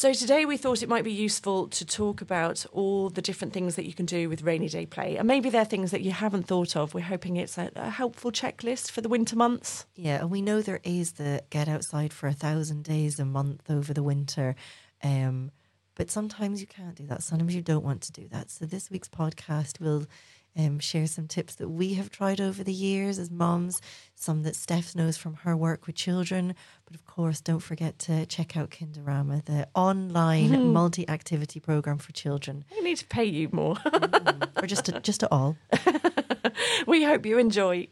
So 0.00 0.14
today 0.14 0.46
we 0.46 0.56
thought 0.56 0.82
it 0.82 0.88
might 0.88 1.04
be 1.04 1.12
useful 1.12 1.68
to 1.68 1.84
talk 1.84 2.22
about 2.22 2.64
all 2.72 3.10
the 3.10 3.20
different 3.20 3.52
things 3.52 3.76
that 3.76 3.84
you 3.84 3.92
can 3.92 4.06
do 4.06 4.30
with 4.30 4.40
rainy 4.40 4.66
day 4.66 4.86
play. 4.86 5.18
And 5.18 5.28
maybe 5.28 5.50
they're 5.50 5.66
things 5.66 5.90
that 5.90 6.00
you 6.00 6.10
haven't 6.10 6.46
thought 6.46 6.74
of. 6.74 6.94
We're 6.94 7.02
hoping 7.02 7.36
it's 7.36 7.58
a, 7.58 7.70
a 7.76 7.90
helpful 7.90 8.32
checklist 8.32 8.90
for 8.90 9.02
the 9.02 9.10
winter 9.10 9.36
months. 9.36 9.84
Yeah, 9.94 10.20
and 10.20 10.30
we 10.30 10.40
know 10.40 10.62
there 10.62 10.80
is 10.84 11.12
the 11.12 11.42
get 11.50 11.68
outside 11.68 12.14
for 12.14 12.28
a 12.28 12.32
thousand 12.32 12.84
days 12.84 13.20
a 13.20 13.26
month 13.26 13.70
over 13.70 13.92
the 13.92 14.02
winter. 14.02 14.54
Um, 15.04 15.50
but 15.96 16.10
sometimes 16.10 16.62
you 16.62 16.66
can't 16.66 16.94
do 16.94 17.06
that. 17.08 17.22
Sometimes 17.22 17.54
you 17.54 17.60
don't 17.60 17.84
want 17.84 18.00
to 18.00 18.12
do 18.12 18.26
that. 18.28 18.50
So 18.50 18.64
this 18.64 18.90
week's 18.90 19.10
podcast 19.10 19.80
will 19.80 20.06
um, 20.56 20.78
share 20.78 21.06
some 21.06 21.26
tips 21.28 21.54
that 21.56 21.68
we 21.68 21.94
have 21.94 22.10
tried 22.10 22.40
over 22.40 22.62
the 22.64 22.72
years 22.72 23.18
as 23.18 23.30
moms, 23.30 23.80
some 24.14 24.42
that 24.42 24.54
Stef 24.54 24.94
knows 24.96 25.16
from 25.16 25.34
her 25.34 25.56
work 25.56 25.86
with 25.86 25.96
children. 25.96 26.54
But 26.84 26.94
of 26.94 27.04
course, 27.06 27.40
don't 27.40 27.60
forget 27.60 27.98
to 28.00 28.26
check 28.26 28.56
out 28.56 28.70
Kinderama, 28.70 29.44
the 29.44 29.68
online 29.74 30.72
multi 30.72 31.08
activity 31.08 31.60
program 31.60 31.98
for 31.98 32.12
children, 32.12 32.64
We 32.72 32.80
need 32.82 32.98
to 32.98 33.06
pay 33.06 33.24
you 33.24 33.48
more. 33.52 33.76
or 34.56 34.66
just 34.66 34.86
to, 34.86 35.00
just 35.00 35.20
to 35.20 35.28
all. 35.32 35.56
we 36.86 37.04
hope 37.04 37.24
you 37.26 37.38
enjoy. 37.38 37.86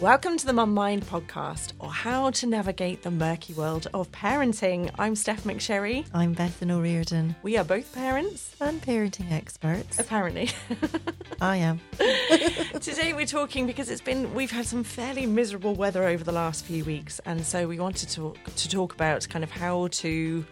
Welcome 0.00 0.38
to 0.38 0.46
the 0.46 0.54
Mum 0.54 0.72
Mind 0.72 1.04
podcast, 1.04 1.72
or 1.78 1.92
how 1.92 2.30
to 2.30 2.46
navigate 2.46 3.02
the 3.02 3.10
murky 3.10 3.52
world 3.52 3.86
of 3.92 4.10
parenting. 4.12 4.90
I'm 4.98 5.12
Stef 5.14 5.40
McSherry. 5.40 6.06
I'm 6.14 6.34
Bethan 6.34 6.70
O'Riordan, 6.70 7.36
We 7.42 7.58
are 7.58 7.64
both 7.64 7.92
parents, 7.94 8.56
and 8.62 8.80
parenting 8.80 9.30
experts. 9.30 9.98
apparently. 9.98 10.48
I 11.42 11.56
am. 11.56 11.80
Today 12.80 13.12
we're 13.12 13.26
talking 13.26 13.66
because 13.66 13.90
it's 13.90 14.00
been 14.00 14.32
we've 14.32 14.50
had 14.50 14.64
some 14.64 14.84
fairly 14.84 15.26
miserable 15.26 15.74
weather 15.74 16.04
over 16.04 16.24
the 16.24 16.32
last 16.32 16.64
few 16.64 16.82
weeks, 16.84 17.20
and 17.26 17.44
so 17.44 17.68
we 17.68 17.78
wanted 17.78 18.08
to 18.08 18.14
talk, 18.16 18.38
to 18.56 18.68
talk 18.70 18.94
about 18.94 19.28
kind 19.28 19.44
of 19.44 19.50
how 19.50 19.88
to 19.88 20.46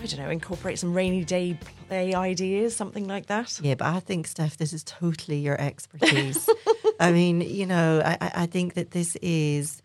I 0.00 0.06
don't 0.06 0.20
know 0.20 0.30
incorporate 0.30 0.78
some 0.78 0.94
rainy 0.94 1.24
day 1.24 1.58
play 1.88 2.14
ideas, 2.14 2.76
something 2.76 3.06
like 3.08 3.26
that. 3.26 3.58
Yeah, 3.62 3.74
but 3.74 3.86
I 3.88 4.00
think, 4.00 4.28
Stef, 4.28 4.56
this 4.56 4.72
is 4.72 4.84
totally 4.84 5.38
your 5.38 5.60
expertise. 5.60 6.48
I 7.00 7.12
mean, 7.12 7.40
you 7.40 7.66
know, 7.66 8.02
I, 8.04 8.16
I 8.42 8.46
think 8.46 8.74
that 8.74 8.92
this 8.92 9.16
is, 9.16 9.82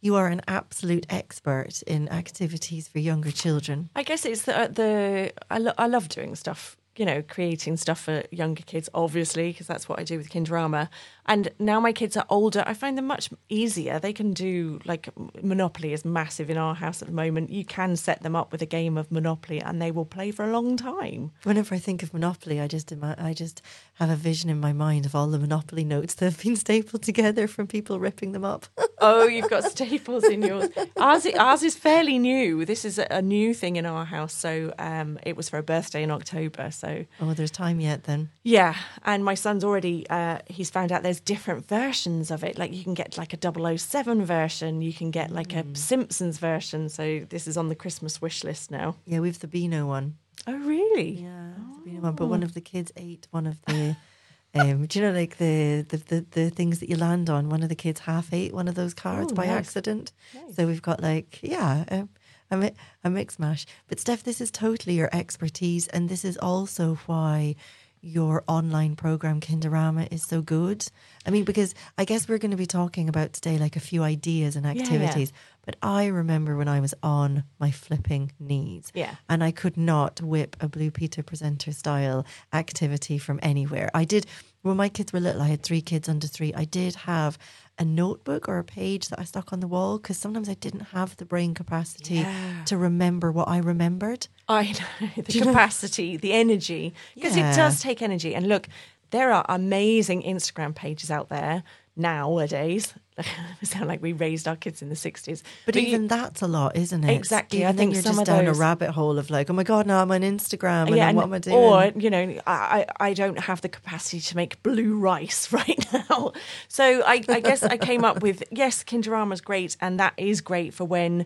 you 0.00 0.14
are 0.16 0.28
an 0.28 0.42
absolute 0.46 1.06
expert 1.10 1.82
in 1.82 2.08
activities 2.10 2.86
for 2.88 2.98
younger 3.00 3.30
children. 3.32 3.90
I 3.96 4.02
guess 4.04 4.24
it's 4.24 4.42
the, 4.42 4.56
uh, 4.58 4.68
the 4.68 5.32
I, 5.50 5.58
lo- 5.58 5.74
I 5.78 5.86
love 5.88 6.08
doing 6.08 6.36
stuff, 6.36 6.76
you 6.98 7.04
know, 7.06 7.22
creating 7.22 7.76
stuff 7.76 8.00
for 8.00 8.24
younger 8.30 8.62
kids, 8.62 8.88
obviously, 8.94 9.52
because 9.52 9.66
that's 9.66 9.88
what 9.88 9.98
I 9.98 10.04
do 10.04 10.18
with 10.18 10.30
Kinderama. 10.30 10.88
And 11.26 11.50
now 11.58 11.80
my 11.80 11.92
kids 11.92 12.16
are 12.16 12.26
older, 12.28 12.62
I 12.66 12.74
find 12.74 12.96
them 12.96 13.06
much 13.06 13.30
easier. 13.48 13.98
They 13.98 14.12
can 14.12 14.32
do 14.32 14.80
like 14.84 15.08
Monopoly 15.42 15.92
is 15.92 16.04
massive 16.04 16.50
in 16.50 16.56
our 16.56 16.74
house 16.74 17.02
at 17.02 17.08
the 17.08 17.14
moment. 17.14 17.50
You 17.50 17.64
can 17.64 17.96
set 17.96 18.22
them 18.22 18.36
up 18.36 18.52
with 18.52 18.62
a 18.62 18.66
game 18.66 18.96
of 18.96 19.10
Monopoly, 19.10 19.60
and 19.60 19.82
they 19.82 19.90
will 19.90 20.04
play 20.04 20.30
for 20.30 20.44
a 20.44 20.52
long 20.52 20.76
time. 20.76 21.32
Whenever 21.42 21.74
I 21.74 21.78
think 21.78 22.02
of 22.02 22.14
Monopoly, 22.14 22.60
I 22.60 22.68
just 22.68 22.92
I 23.02 23.32
just 23.34 23.62
have 23.94 24.10
a 24.10 24.16
vision 24.16 24.50
in 24.50 24.60
my 24.60 24.72
mind 24.72 25.06
of 25.06 25.14
all 25.14 25.26
the 25.26 25.38
Monopoly 25.38 25.84
notes 25.84 26.14
that 26.14 26.26
have 26.26 26.42
been 26.42 26.56
stapled 26.56 27.02
together 27.02 27.48
from 27.48 27.66
people 27.66 27.98
ripping 27.98 28.32
them 28.32 28.44
up. 28.44 28.66
Oh, 28.98 29.26
you've 29.26 29.50
got 29.50 29.64
staples 29.64 30.24
in 30.24 30.40
yours. 30.40 30.70
Ours, 30.96 31.26
ours 31.38 31.62
is 31.62 31.76
fairly 31.76 32.18
new. 32.18 32.64
This 32.64 32.82
is 32.82 32.98
a, 32.98 33.06
a 33.10 33.20
new 33.20 33.52
thing 33.52 33.76
in 33.76 33.84
our 33.84 34.06
house. 34.06 34.32
So 34.32 34.72
um, 34.78 35.18
it 35.22 35.36
was 35.36 35.50
for 35.50 35.58
a 35.58 35.62
birthday 35.62 36.02
in 36.02 36.10
October. 36.10 36.70
So 36.70 36.85
oh, 37.20 37.34
there's 37.34 37.50
time 37.50 37.80
yet 37.80 38.04
then. 38.04 38.28
yeah, 38.42 38.74
and 39.04 39.24
my 39.24 39.34
son's 39.34 39.64
already 39.64 40.08
uh, 40.10 40.38
he's 40.46 40.70
found 40.70 40.92
out 40.92 41.02
there's 41.02 41.20
different 41.20 41.66
versions 41.68 42.30
of 42.30 42.42
it. 42.44 42.58
Like 42.58 42.72
you 42.72 42.82
can 42.84 42.94
get 42.94 43.16
like 43.18 43.32
a 43.34 43.38
007 43.78 44.24
version, 44.24 44.82
you 44.82 44.92
can 44.92 45.10
get 45.10 45.30
like 45.30 45.52
a 45.54 45.64
Simpsons 45.74 46.38
version. 46.38 46.88
So 46.88 47.26
this 47.28 47.46
is 47.46 47.56
on 47.56 47.68
the 47.68 47.74
Christmas 47.74 48.20
wish 48.22 48.44
list 48.44 48.70
now. 48.70 48.96
Yeah, 49.06 49.20
we've 49.20 49.38
the 49.38 49.48
Beano 49.48 49.86
one. 49.86 50.16
Oh, 50.46 50.56
really? 50.56 51.10
Yeah, 51.22 51.52
the 51.84 51.90
Beano 51.90 52.00
one. 52.02 52.14
But 52.14 52.26
one 52.26 52.42
of 52.42 52.54
the 52.54 52.60
kids 52.60 52.92
ate 52.96 53.26
one 53.30 53.46
of 53.46 53.56
the. 53.66 53.96
Um, 54.54 54.86
do 54.86 54.98
you 54.98 55.04
know 55.04 55.12
like 55.12 55.36
the, 55.36 55.84
the, 55.86 55.98
the, 55.98 56.26
the 56.30 56.48
things 56.50 56.78
that 56.80 56.88
you 56.88 56.96
land 56.96 57.28
on? 57.28 57.50
One 57.50 57.62
of 57.62 57.68
the 57.68 57.74
kids 57.74 58.00
half 58.00 58.32
ate 58.32 58.54
one 58.54 58.68
of 58.68 58.74
those 58.74 58.94
cards 58.94 59.32
Oh, 59.32 59.34
by 59.34 59.46
nice. 59.48 59.58
accident. 59.58 60.12
So 60.54 60.66
we've 60.66 60.80
got 60.80 61.02
like 61.02 61.40
yeah, 61.42 61.84
a, 61.88 62.08
a, 62.50 62.56
mi- 62.56 62.72
a 63.04 63.10
mix 63.10 63.38
mash. 63.38 63.66
But 63.88 63.98
Stef, 63.98 64.22
this 64.22 64.40
is 64.40 64.50
totally 64.50 64.94
your 64.94 65.10
expertise, 65.12 65.88
and 65.88 66.08
this 66.08 66.24
is 66.24 66.36
also 66.38 66.98
why 67.06 67.56
your 68.06 68.44
online 68.46 68.94
program 68.94 69.40
Kinderama 69.40 70.12
is 70.12 70.22
so 70.22 70.40
good. 70.40 70.86
I 71.26 71.30
mean, 71.30 71.44
because 71.44 71.74
I 71.98 72.04
guess 72.04 72.28
we're 72.28 72.38
going 72.38 72.52
to 72.52 72.56
be 72.56 72.66
talking 72.66 73.08
about 73.08 73.32
today 73.32 73.58
like 73.58 73.74
a 73.76 73.80
few 73.80 74.02
ideas 74.02 74.54
and 74.56 74.64
yeah. 74.64 74.72
activities. 74.80 75.32
But 75.64 75.76
I 75.82 76.06
remember 76.06 76.56
when 76.56 76.68
I 76.68 76.78
was 76.78 76.94
on 77.02 77.42
my 77.58 77.72
flipping 77.72 78.30
knees 78.38 78.92
Yeah. 78.94 79.16
and 79.28 79.42
I 79.42 79.50
could 79.50 79.76
not 79.76 80.20
whip 80.22 80.56
a 80.60 80.68
Blue 80.68 80.92
Peter 80.92 81.24
presenter 81.24 81.72
style 81.72 82.24
activity 82.52 83.18
from 83.18 83.40
anywhere. 83.42 83.90
I 83.92 84.04
did, 84.04 84.26
when 84.62 84.76
my 84.76 84.88
kids 84.88 85.12
were 85.12 85.18
little, 85.20 85.42
I 85.42 85.48
had 85.48 85.62
three 85.62 85.80
kids 85.80 86.08
under 86.08 86.28
three. 86.28 86.54
I 86.54 86.64
did 86.64 86.94
have 86.94 87.36
a 87.78 87.84
notebook 87.84 88.48
or 88.48 88.58
a 88.58 88.64
page 88.64 89.08
that 89.08 89.18
I 89.18 89.24
stuck 89.24 89.52
on 89.52 89.58
the 89.60 89.66
wall 89.66 89.98
because 89.98 90.16
sometimes 90.16 90.48
I 90.48 90.54
didn't 90.54 90.86
have 90.92 91.16
the 91.16 91.24
brain 91.26 91.54
capacity 91.54 92.14
Yeah. 92.16 92.62
to 92.66 92.76
remember 92.76 93.32
what 93.32 93.48
I 93.48 93.58
remembered. 93.58 94.28
I 94.48 94.72
know 94.72 95.08
the 95.24 95.40
capacity, 95.40 96.16
the 96.16 96.32
energy, 96.32 96.94
because 97.14 97.36
Yeah. 97.36 97.52
it 97.52 97.56
does 97.56 97.80
take 97.80 98.00
energy. 98.02 98.34
And 98.34 98.48
look, 98.48 98.68
there 99.10 99.32
are 99.32 99.44
amazing 99.48 100.22
Instagram 100.22 100.74
pages 100.74 101.10
out 101.10 101.28
there 101.28 101.62
nowadays. 101.96 102.94
sound 103.62 103.86
like 103.88 104.02
we 104.02 104.12
raised 104.12 104.46
our 104.46 104.56
kids 104.56 104.82
in 104.82 104.90
the 104.90 104.94
sixties, 104.96 105.42
But, 105.64 105.74
even 105.76 106.06
that's 106.06 106.42
a 106.42 106.46
lot, 106.46 106.76
isn't 106.76 107.02
it? 107.02 107.14
Exactly. 107.14 107.60
Even 107.60 107.68
I 107.68 107.72
think 107.72 107.94
you're 107.94 108.02
just 108.02 108.24
down 108.26 108.44
those- 108.44 108.56
a 108.56 108.60
rabbit 108.60 108.90
hole 108.90 109.18
of 109.18 109.30
like, 109.30 109.48
oh 109.48 109.54
my 109.54 109.62
god, 109.62 109.86
now 109.86 110.02
I'm 110.02 110.12
on 110.12 110.20
Instagram, 110.20 110.88
and 110.88 110.96
yeah, 110.96 111.06
then 111.06 111.16
what 111.16 111.24
and- 111.24 111.32
am 111.32 111.34
I 111.34 111.38
doing? 111.38 111.56
or 111.56 112.00
you 112.00 112.10
know, 112.10 112.38
I, 112.46 112.84
I 113.00 113.06
I 113.08 113.14
don't 113.14 113.38
have 113.40 113.62
the 113.62 113.70
capacity 113.70 114.20
to 114.20 114.36
make 114.36 114.62
blue 114.62 114.98
rice 114.98 115.50
right 115.60 115.86
now. 115.92 116.32
So 116.68 116.84
I, 117.06 117.22
I 117.28 117.40
guess 117.40 117.62
I 117.62 117.78
came 117.78 118.04
up 118.04 118.20
with 118.22 118.42
yes, 118.50 118.84
Kinderama's 118.84 119.40
great, 119.40 119.76
and 119.80 119.98
that 119.98 120.12
is 120.18 120.40
great 120.42 120.74
for 120.74 120.84
when 120.84 121.24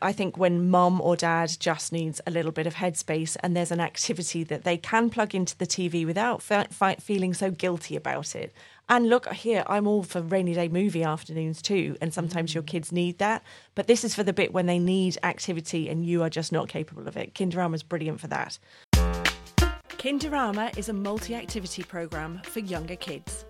I 0.00 0.12
think 0.12 0.38
when 0.38 0.70
mum 0.70 1.00
or 1.00 1.16
dad 1.16 1.54
just 1.58 1.92
needs 1.92 2.20
a 2.26 2.30
little 2.30 2.52
bit 2.52 2.66
of 2.66 2.76
headspace 2.76 3.36
and 3.40 3.54
there's 3.54 3.72
an 3.72 3.80
activity 3.80 4.44
that 4.44 4.64
they 4.64 4.76
can 4.76 5.10
plug 5.10 5.34
into 5.34 5.56
the 5.58 5.66
TV 5.66 6.06
without 6.06 6.40
fe- 6.40 6.66
fe- 6.70 6.96
feeling 7.00 7.34
so 7.34 7.50
guilty 7.50 7.96
about 7.96 8.34
it. 8.34 8.54
And 8.88 9.08
look, 9.08 9.30
here, 9.32 9.64
I'm 9.66 9.86
all 9.86 10.04
for 10.04 10.22
rainy 10.22 10.54
day 10.54 10.68
movie 10.68 11.02
afternoons 11.02 11.60
too. 11.60 11.96
And 12.00 12.14
sometimes 12.14 12.54
your 12.54 12.62
mm. 12.62 12.68
kids 12.68 12.92
need 12.92 13.18
that. 13.18 13.42
But 13.74 13.88
this 13.88 14.04
is 14.04 14.14
for 14.14 14.22
the 14.22 14.32
bit 14.32 14.52
when 14.52 14.66
they 14.66 14.78
need 14.78 15.18
activity 15.22 15.88
and 15.88 16.06
you 16.06 16.22
are 16.22 16.30
just 16.30 16.52
not 16.52 16.68
capable 16.68 17.06
of 17.08 17.16
it. 17.16 17.34
Kinderama 17.34 17.74
is 17.74 17.82
brilliant 17.82 18.20
for 18.20 18.28
that. 18.28 18.58
Kinderama 19.88 20.78
is 20.78 20.88
a 20.88 20.92
multi 20.92 21.34
activity 21.34 21.82
program 21.82 22.40
for 22.44 22.60
younger 22.60 22.96
kids. 22.96 23.44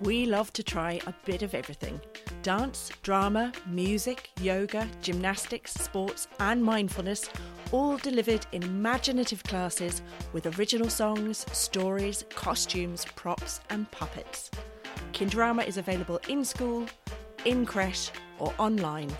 We 0.00 0.24
love 0.24 0.52
to 0.54 0.62
try 0.62 1.00
a 1.06 1.14
bit 1.26 1.42
of 1.42 1.54
everything 1.54 2.00
dance, 2.48 2.90
drama, 3.02 3.52
music, 3.66 4.30
yoga, 4.40 4.88
gymnastics, 5.02 5.74
sports, 5.74 6.28
and 6.40 6.64
mindfulness, 6.64 7.28
all 7.72 7.98
delivered 7.98 8.46
in 8.52 8.62
imaginative 8.62 9.44
classes 9.44 10.00
with 10.32 10.58
original 10.58 10.88
songs, 10.88 11.44
stories, 11.52 12.24
costumes, 12.30 13.04
props, 13.16 13.60
and 13.68 13.90
puppets. 13.90 14.50
Kinderama 15.12 15.68
is 15.68 15.76
available 15.76 16.18
in 16.30 16.42
school, 16.42 16.86
in 17.44 17.66
creche, 17.66 18.10
or 18.38 18.54
online. 18.56 19.14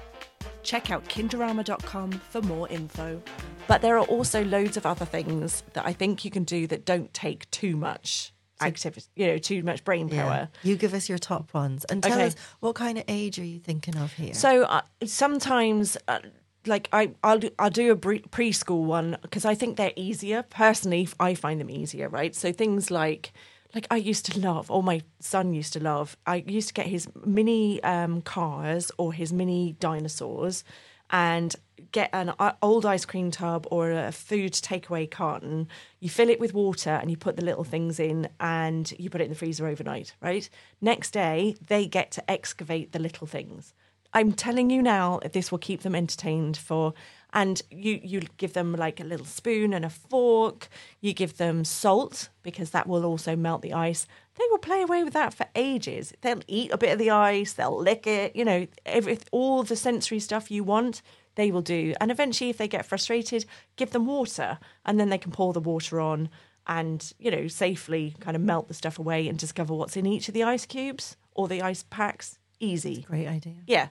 Check 0.62 0.90
out 0.90 1.04
kinderama.com 1.04 2.10
for 2.12 2.40
more 2.40 2.66
info. 2.70 3.20
But 3.66 3.82
there 3.82 3.98
are 3.98 4.06
also 4.06 4.42
loads 4.42 4.78
of 4.78 4.86
other 4.86 5.04
things 5.04 5.64
that 5.74 5.84
I 5.84 5.92
think 5.92 6.24
you 6.24 6.30
can 6.30 6.44
do 6.44 6.66
that 6.68 6.86
don't 6.86 7.12
take 7.12 7.50
too 7.50 7.76
much 7.76 8.32
activity, 8.60 9.06
you 9.16 9.26
know, 9.26 9.38
too 9.38 9.62
much 9.62 9.84
brain 9.84 10.08
Yeah. 10.08 10.22
power. 10.22 10.48
You 10.62 10.76
give 10.76 10.94
us 10.94 11.08
your 11.08 11.18
top 11.18 11.54
ones 11.54 11.84
and 11.86 12.02
tell 12.02 12.18
Okay. 12.18 12.26
us 12.28 12.36
what 12.60 12.74
kind 12.74 12.98
of 12.98 13.04
age 13.08 13.38
are 13.38 13.44
you 13.44 13.60
thinking 13.60 13.96
of 13.96 14.12
here? 14.14 14.34
So 14.34 14.64
uh, 14.64 14.82
sometimes, 15.04 15.96
uh, 16.08 16.20
like 16.66 16.88
I, 16.92 17.12
I'll 17.22 17.38
do, 17.38 17.50
I'll 17.58 17.70
do 17.70 17.92
a 17.92 17.96
preschool 17.96 18.84
one 18.84 19.16
because 19.22 19.44
I 19.44 19.54
think 19.54 19.76
they're 19.76 19.92
easier. 19.96 20.42
Personally, 20.42 21.08
I 21.20 21.34
find 21.34 21.60
them 21.60 21.70
easier. 21.70 22.08
Right. 22.08 22.34
So 22.34 22.52
things 22.52 22.90
like, 22.90 23.32
like 23.74 23.86
I 23.90 23.96
used 23.96 24.26
to 24.32 24.40
love, 24.40 24.70
or 24.70 24.82
my 24.82 25.02
son 25.20 25.52
used 25.52 25.72
to 25.74 25.80
love. 25.80 26.16
I 26.26 26.36
used 26.46 26.68
to 26.68 26.74
get 26.74 26.86
his 26.86 27.06
mini 27.24 27.82
um, 27.82 28.22
cars 28.22 28.90
or 28.98 29.12
his 29.12 29.32
mini 29.32 29.76
dinosaurs, 29.78 30.64
and 31.10 31.54
get 31.92 32.10
an 32.12 32.32
uh, 32.38 32.52
old 32.62 32.84
ice 32.86 33.04
cream 33.04 33.30
tub 33.30 33.66
or 33.70 33.90
a 33.90 34.12
food 34.12 34.52
takeaway 34.52 35.10
carton. 35.10 35.68
You 36.00 36.08
fill 36.08 36.30
it 36.30 36.40
with 36.40 36.54
water 36.54 36.90
and 36.90 37.10
you 37.10 37.16
put 37.16 37.36
the 37.36 37.44
little 37.44 37.64
things 37.64 37.98
in, 37.98 38.28
and 38.40 38.92
you 38.98 39.10
put 39.10 39.20
it 39.20 39.24
in 39.24 39.30
the 39.30 39.36
freezer 39.36 39.66
overnight. 39.66 40.14
Right. 40.20 40.48
Next 40.80 41.10
day, 41.12 41.56
they 41.66 41.86
get 41.86 42.10
to 42.12 42.30
excavate 42.30 42.92
the 42.92 42.98
little 42.98 43.26
things. 43.26 43.74
I'm 44.14 44.32
telling 44.32 44.70
you 44.70 44.82
now, 44.82 45.20
this 45.32 45.50
will 45.50 45.58
keep 45.58 45.82
them 45.82 45.94
entertained 45.94 46.56
for 46.56 46.94
And 47.32 47.60
you, 47.70 48.00
you 48.02 48.22
give 48.38 48.54
them 48.54 48.74
like 48.74 49.00
a 49.00 49.04
little 49.04 49.26
spoon 49.26 49.74
and 49.74 49.84
a 49.84 49.90
fork. 49.90 50.68
You 51.00 51.12
give 51.12 51.36
them 51.36 51.64
salt 51.64 52.30
because 52.42 52.70
that 52.70 52.86
will 52.86 53.04
also 53.04 53.36
melt 53.36 53.60
the 53.60 53.74
ice. 53.74 54.06
They 54.38 54.44
will 54.50 54.58
play 54.58 54.82
away 54.82 55.04
with 55.04 55.12
that 55.12 55.34
for 55.34 55.46
ages. 55.54 56.14
They'll 56.22 56.40
eat 56.46 56.72
a 56.72 56.78
bit 56.78 56.92
of 56.92 56.98
the 56.98 57.10
ice, 57.10 57.52
they'll 57.52 57.76
lick 57.76 58.06
it, 58.06 58.34
you 58.34 58.44
know, 58.44 58.66
every, 58.86 59.18
all 59.30 59.62
the 59.62 59.76
sensory 59.76 60.20
stuff 60.20 60.50
you 60.50 60.64
want, 60.64 61.02
they 61.38 61.52
will 61.52 61.62
do. 61.62 61.94
And 62.00 62.10
eventually, 62.10 62.50
if 62.50 62.58
they 62.58 62.66
get 62.68 62.84
frustrated, 62.84 63.46
give 63.76 63.92
them 63.92 64.04
water 64.06 64.58
and 64.84 64.98
then 64.98 65.08
they 65.08 65.18
can 65.18 65.30
pour 65.30 65.52
the 65.52 65.60
water 65.60 66.00
on 66.00 66.28
and, 66.66 67.12
you 67.18 67.30
know, 67.30 67.46
safely 67.46 68.16
kind 68.18 68.34
of 68.36 68.42
melt 68.42 68.66
the 68.66 68.74
stuff 68.74 68.98
away 68.98 69.28
and 69.28 69.38
discover 69.38 69.72
what's 69.72 69.96
in 69.96 70.04
each 70.04 70.26
of 70.28 70.34
the 70.34 70.42
ice 70.42 70.66
cubes 70.66 71.16
or 71.34 71.46
the 71.46 71.62
ice 71.62 71.84
packs. 71.88 72.38
Easy. 72.58 73.02
Great 73.08 73.28
idea. 73.28 73.54
Yeah. 73.68 73.88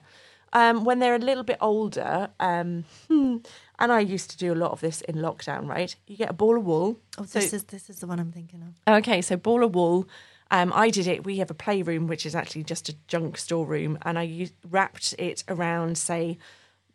Um, 0.52 0.84
when 0.84 0.98
they're 0.98 1.14
a 1.14 1.18
little 1.18 1.42
bit 1.42 1.56
older, 1.62 2.28
um, 2.38 2.84
and 3.08 3.42
I 3.78 4.00
used 4.00 4.30
to 4.30 4.36
do 4.36 4.52
a 4.52 4.54
lot 4.54 4.72
of 4.72 4.80
this 4.80 5.00
in 5.00 5.16
lockdown, 5.16 5.66
right? 5.66 5.96
You 6.06 6.16
get 6.18 6.28
a 6.30 6.34
ball 6.34 6.58
of 6.58 6.64
wool. 6.66 7.00
Oh, 7.16 7.24
So- 7.24 7.40
this 7.40 7.54
is 7.54 7.64
this 7.64 7.88
is 7.88 8.00
the 8.00 8.06
one 8.06 8.20
I'm 8.20 8.30
thinking 8.32 8.62
of. 8.62 8.94
Okay, 8.98 9.22
so 9.22 9.36
ball 9.38 9.64
of 9.64 9.74
wool. 9.74 10.06
Um, 10.50 10.70
I 10.74 10.90
did 10.90 11.06
it. 11.06 11.24
We 11.24 11.38
have 11.38 11.50
a 11.50 11.54
playroom, 11.54 12.06
which 12.06 12.24
is 12.26 12.34
actually 12.34 12.64
just 12.64 12.88
a 12.90 12.94
junk 13.06 13.36
storeroom, 13.38 13.98
and 14.02 14.18
I 14.18 14.22
used, 14.22 14.54
wrapped 14.70 15.14
it 15.18 15.44
around, 15.48 15.96
say, 15.98 16.38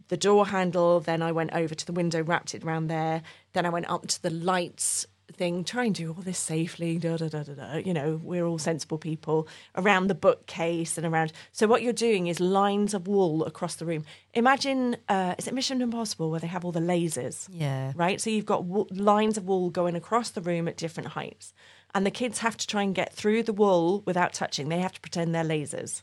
the 0.10 0.18
door 0.18 0.48
handle. 0.48 1.00
Then 1.00 1.22
I 1.22 1.32
went 1.32 1.54
over 1.54 1.74
to 1.74 1.86
the 1.86 1.94
window, 1.94 2.24
wrapped 2.24 2.54
it 2.56 2.64
around 2.64 2.88
there. 2.88 3.22
Then 3.54 3.66
I 3.66 3.70
went 3.70 3.90
up 3.90 4.08
to 4.08 4.22
the 4.22 4.30
lights 4.30 5.06
thing. 5.32 5.64
Try 5.64 5.86
and 5.86 5.96
do 5.96 6.10
all 6.10 6.22
this 6.22 6.38
safely. 6.38 6.98
Da 6.98 7.18
da 7.18 7.28
da 7.28 7.44
da 7.44 7.54
da. 7.54 7.74
You 7.78 7.94
know, 7.94 8.20
we're 8.24 8.46
all 8.46 8.58
sensible 8.60 8.98
people. 8.98 9.48
Around 9.76 10.08
the 10.08 10.16
bookcase 10.16 10.98
and 10.98 11.08
around. 11.08 11.34
So 11.52 11.66
what 11.68 11.82
you're 11.82 11.94
doing 11.94 12.28
is 12.28 12.40
lines 12.40 12.94
of 12.94 13.08
wool 13.08 13.44
across 13.46 13.76
the 13.76 13.86
room. 13.86 14.06
Imagine, 14.34 14.98
uh, 15.10 15.36
is 15.38 15.48
it 15.48 15.54
Mission 15.54 15.82
Impossible 15.82 16.30
where 16.30 16.40
they 16.40 16.48
have 16.48 16.66
all 16.66 16.72
the 16.72 16.80
lasers? 16.80 17.48
Yeah. 17.52 17.94
right? 17.96 18.20
So 18.22 18.30
you've 18.30 18.46
got 18.46 18.66
wo- 18.66 18.88
lines 18.92 19.38
of 19.38 19.46
wool 19.48 19.70
going 19.70 19.96
across 19.96 20.30
the 20.32 20.42
room 20.42 20.68
at 20.68 20.78
different 20.78 21.10
heights, 21.10 21.54
and 21.96 22.06
the 22.06 22.12
kids 22.12 22.40
have 22.40 22.58
to 22.58 22.68
try 22.68 22.84
and 22.84 22.94
get 22.94 23.14
through 23.14 23.44
the 23.44 23.54
wool 23.54 24.04
without 24.06 24.34
touching. 24.34 24.70
They 24.70 24.80
have 24.80 24.94
to 24.94 25.02
pretend 25.02 25.34
they're 25.34 25.44
lasers. 25.44 26.02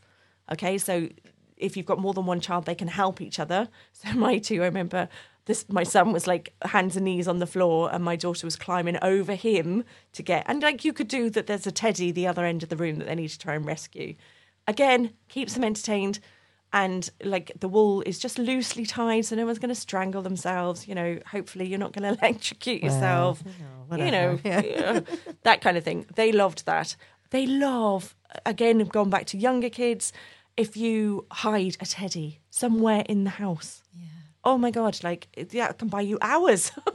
Okay, 0.51 0.79
so 0.79 1.09
if 1.61 1.77
you've 1.77 1.87
got 1.87 1.99
more 1.99 2.15
than 2.15 2.27
one 2.27 2.41
child, 2.41 2.65
they 2.65 2.75
can 2.75 2.89
help 2.89 3.21
each 3.21 3.39
other. 3.39 3.69
So 3.93 4.13
my 4.15 4.39
two, 4.39 4.63
I 4.63 4.67
remember 4.67 5.09
this. 5.45 5.67
My 5.69 5.83
son 5.83 6.13
was 6.13 6.27
like 6.27 6.55
hands 6.63 6.97
and 6.97 7.05
knees 7.05 7.29
on 7.29 7.39
the 7.39 7.47
floor, 7.47 7.93
and 7.93 8.03
my 8.03 8.17
daughter 8.17 8.47
was 8.47 8.57
climbing 8.57 8.99
over 9.03 9.35
him 9.35 9.85
to 10.13 10.23
get. 10.23 10.45
And 10.47 10.63
like 10.63 10.85
you 10.85 10.93
could 10.93 11.09
do 11.09 11.29
that. 11.31 11.47
There's 11.47 11.67
a 11.67 11.73
teddy 11.73 12.11
the 12.13 12.27
other 12.27 12.45
end 12.45 12.63
of 12.63 12.69
the 12.69 12.77
room 12.77 12.97
that 12.97 13.07
they 13.07 13.15
need 13.15 13.29
to 13.29 13.39
try 13.39 13.55
and 13.55 13.67
rescue. 13.67 14.15
Again, 14.67 15.13
keeps 15.29 15.55
them 15.55 15.65
entertained 15.65 16.21
and 16.73 17.11
like 17.25 17.53
the 17.59 17.69
wool 17.69 18.03
is 18.07 18.19
just 18.19 18.39
loosely 18.39 18.87
tied 18.87 19.25
so 19.25 19.35
no 19.35 19.45
one's 19.45 19.59
going 19.59 19.75
to 19.75 19.75
strangle 19.75 20.23
themselves 20.23 20.87
you 20.87 20.95
know 20.95 21.19
hopefully 21.27 21.67
you're 21.67 21.79
not 21.79 21.93
going 21.93 22.15
to 22.17 22.21
electrocute 22.25 22.83
Well, 22.83 22.93
yourself 22.93 23.43
you 23.91 24.11
know, 24.11 24.39
you 24.45 24.51
know 24.51 24.63
yeah, 24.63 25.01
that 25.43 25.61
kind 25.61 25.77
of 25.77 25.83
thing 25.83 26.07
they 26.15 26.31
loved 26.31 26.67
that 26.67 26.95
they 27.31 27.45
love 27.47 28.15
again 28.47 28.79
going 28.85 29.11
back 29.11 29.27
to 29.27 29.37
younger 29.37 29.69
kids 29.69 30.13
if 30.65 30.77
you 30.77 31.27
hide 31.47 31.77
a 31.81 31.87
teddy 31.87 32.31
somewhere 32.51 33.03
in 33.13 33.25
the 33.25 33.35
house 33.45 33.71
Yeah. 33.95 34.07
oh 34.49 34.59
my 34.65 34.71
god 34.71 34.95
like 35.09 35.23
that 35.55 35.79
can 35.79 35.89
buy 35.89 36.03
you 36.11 36.19
hours. 36.33 36.63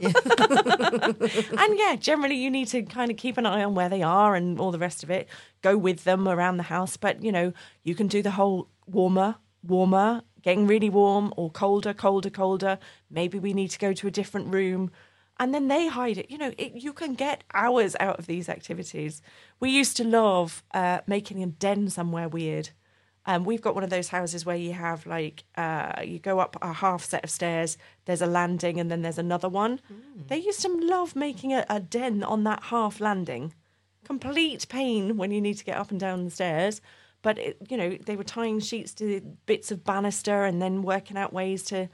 And 1.62 1.78
yeah 1.82 1.94
generally 2.08 2.36
you 2.44 2.50
need 2.50 2.68
to 2.68 2.82
kind 2.82 3.10
of 3.10 3.16
keep 3.16 3.36
an 3.38 3.46
eye 3.46 3.64
on 3.64 3.74
where 3.74 3.88
they 3.94 4.02
are 4.02 4.34
and 4.38 4.60
all 4.60 4.72
the 4.72 4.84
rest 4.86 5.02
of 5.02 5.10
it. 5.10 5.24
Go 5.62 5.76
with 5.76 6.04
them 6.04 6.28
around 6.28 6.56
the 6.56 6.64
house. 6.76 6.96
But 6.96 7.22
you 7.22 7.32
know 7.32 7.52
you 7.82 7.94
can 7.94 8.08
do 8.08 8.22
the 8.22 8.32
whole 8.32 8.68
warmer 8.86 9.36
warmer 9.62 10.22
getting 10.42 10.66
really 10.66 10.90
warm 10.90 11.32
or 11.36 11.50
colder 11.50 11.94
colder 11.94 12.30
colder. 12.30 12.78
Maybe 13.10 13.38
we 13.38 13.52
need 13.52 13.70
to 13.70 13.78
go 13.78 13.92
to 13.94 14.06
a 14.06 14.10
different 14.20 14.52
room. 14.54 14.90
And 15.38 15.52
then 15.54 15.68
they 15.68 15.88
hide 15.88 16.18
it. 16.18 16.30
You 16.30 16.38
know 16.38 16.52
it, 16.56 16.72
you 16.84 16.92
can 16.92 17.14
get 17.14 17.44
hours 17.52 17.96
out 18.00 18.18
of 18.18 18.26
these 18.26 18.48
activities. 18.48 19.22
We 19.60 19.68
used 19.80 19.96
to 19.98 20.04
love 20.04 20.62
uh, 20.72 20.98
making 21.06 21.42
a 21.42 21.46
den 21.46 21.90
somewhere 21.90 22.28
weird 22.28 22.70
um, 23.26 23.44
we've 23.44 23.60
got 23.60 23.74
one 23.74 23.82
of 23.82 23.90
those 23.90 24.08
houses 24.08 24.46
where 24.46 24.56
you 24.56 24.72
have 24.72 25.04
like 25.04 25.44
uh, 25.56 26.00
you 26.04 26.18
go 26.20 26.38
up 26.38 26.56
a 26.62 26.72
half 26.72 27.04
set 27.04 27.24
of 27.24 27.30
stairs. 27.30 27.76
There's 28.04 28.22
a 28.22 28.26
landing, 28.26 28.78
and 28.78 28.88
then 28.90 29.02
there's 29.02 29.18
another 29.18 29.48
one. 29.48 29.80
They 30.28 30.38
used 30.38 30.60
to 30.62 30.68
love 30.68 31.16
making 31.16 31.52
a, 31.52 31.66
a 31.68 31.80
den 31.80 32.22
on 32.22 32.44
that 32.44 32.64
half 32.64 33.00
landing. 33.00 33.52
Complete 34.04 34.68
pain 34.68 35.16
when 35.16 35.32
you 35.32 35.40
need 35.40 35.58
to 35.58 35.64
get 35.64 35.76
up 35.76 35.90
and 35.90 35.98
down 35.98 36.24
the 36.24 36.30
stairs, 36.30 36.80
but 37.22 37.36
it, 37.38 37.56
you 37.68 37.76
know 37.76 37.98
they 38.06 38.14
were 38.14 38.24
tying 38.24 38.60
sheets 38.60 38.94
to 38.94 39.20
bits 39.46 39.72
of 39.72 39.82
banister 39.82 40.44
and 40.44 40.62
then 40.62 40.82
working 40.82 41.16
out 41.16 41.32
ways 41.32 41.64
to, 41.64 41.88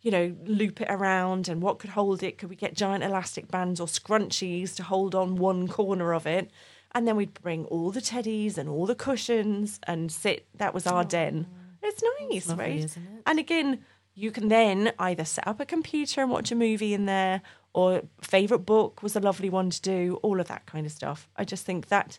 you 0.00 0.10
know, 0.10 0.34
loop 0.46 0.80
it 0.80 0.88
around 0.90 1.48
and 1.48 1.60
what 1.60 1.78
could 1.78 1.90
hold 1.90 2.22
it. 2.22 2.38
Could 2.38 2.48
we 2.48 2.56
get 2.56 2.72
giant 2.74 3.04
elastic 3.04 3.48
bands 3.50 3.78
or 3.78 3.86
scrunchies 3.86 4.74
to 4.76 4.82
hold 4.82 5.14
on 5.14 5.36
one 5.36 5.68
corner 5.68 6.14
of 6.14 6.26
it? 6.26 6.50
And 6.94 7.06
then 7.06 7.16
we'd 7.16 7.34
bring 7.34 7.64
all 7.66 7.90
the 7.90 8.00
teddies 8.00 8.56
and 8.58 8.68
all 8.68 8.86
the 8.86 8.94
cushions 8.94 9.78
and 9.86 10.10
sit. 10.10 10.46
That 10.56 10.72
was 10.74 10.86
our 10.86 11.04
den. 11.04 11.46
It's 11.82 12.02
nice, 12.30 12.48
lovely, 12.48 12.64
right? 12.64 12.84
it? 12.84 12.98
And 13.26 13.38
again, 13.38 13.84
you 14.14 14.30
can 14.32 14.48
then 14.48 14.92
either 14.98 15.24
set 15.24 15.46
up 15.46 15.60
a 15.60 15.66
computer 15.66 16.22
and 16.22 16.30
watch 16.30 16.50
a 16.50 16.56
movie 16.56 16.94
in 16.94 17.06
there, 17.06 17.42
or 17.74 18.02
favorite 18.20 18.60
book 18.66 19.02
was 19.02 19.14
a 19.14 19.20
lovely 19.20 19.48
one 19.50 19.70
to 19.70 19.80
do. 19.80 20.18
All 20.22 20.40
of 20.40 20.48
that 20.48 20.66
kind 20.66 20.86
of 20.86 20.92
stuff. 20.92 21.28
I 21.36 21.44
just 21.44 21.64
think 21.64 21.88
that 21.88 22.18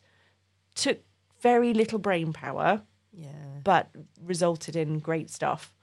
took 0.75 0.99
very 1.41 1.73
little 1.73 1.99
brain 1.99 2.31
power, 2.31 2.83
Yeah. 3.11 3.31
but 3.63 3.89
resulted 4.21 4.75
in 4.75 4.99
great 4.99 5.29
stuff. 5.29 5.73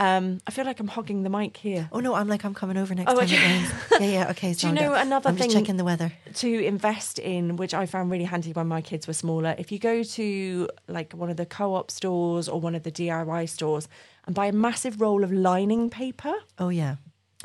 Um, 0.00 0.40
I 0.46 0.50
feel 0.50 0.64
like 0.64 0.80
I'm 0.80 0.88
hogging 0.88 1.24
the 1.24 1.28
mic 1.30 1.56
here. 1.58 1.88
Oh 1.92 2.00
no, 2.00 2.14
I'm 2.14 2.26
like 2.26 2.42
I'm 2.44 2.54
coming 2.54 2.78
over 2.78 2.94
next 2.94 3.12
Oh, 3.12 3.16
time 3.16 3.24
okay. 3.24 3.36
it 3.36 3.40
rains. 3.48 3.70
Yeah, 4.00 4.06
yeah. 4.24 4.30
Okay. 4.30 4.54
Do 4.58 4.68
you 4.68 4.72
know 4.72 4.94
another 4.94 5.28
I'm 5.28 5.36
thing- 5.36 5.50
checking 5.50 5.76
the 5.76 5.84
weather. 5.84 6.10
to 6.36 6.48
invest 6.64 7.18
in, 7.18 7.56
which 7.56 7.74
I 7.74 7.84
found 7.86 8.10
really 8.10 8.24
handy 8.24 8.52
when 8.52 8.66
my 8.66 8.80
kids 8.80 9.06
were 9.06 9.12
smaller. 9.12 9.54
If 9.58 9.70
you 9.70 9.78
go 9.78 10.02
to 10.02 10.68
like 10.88 11.12
one 11.12 11.28
of 11.28 11.36
the 11.36 11.44
co 11.46 11.74
op 11.74 11.90
stores 11.90 12.48
or 12.48 12.58
one 12.60 12.74
of 12.74 12.82
the 12.82 12.90
DIY 12.90 13.48
stores 13.50 13.88
and 14.26 14.34
buy 14.34 14.46
a 14.46 14.52
massive 14.52 15.00
roll 15.02 15.22
of 15.22 15.30
lining 15.32 15.90
paper, 15.90 16.32
Oh 16.58 16.70
yeah. 16.70 16.96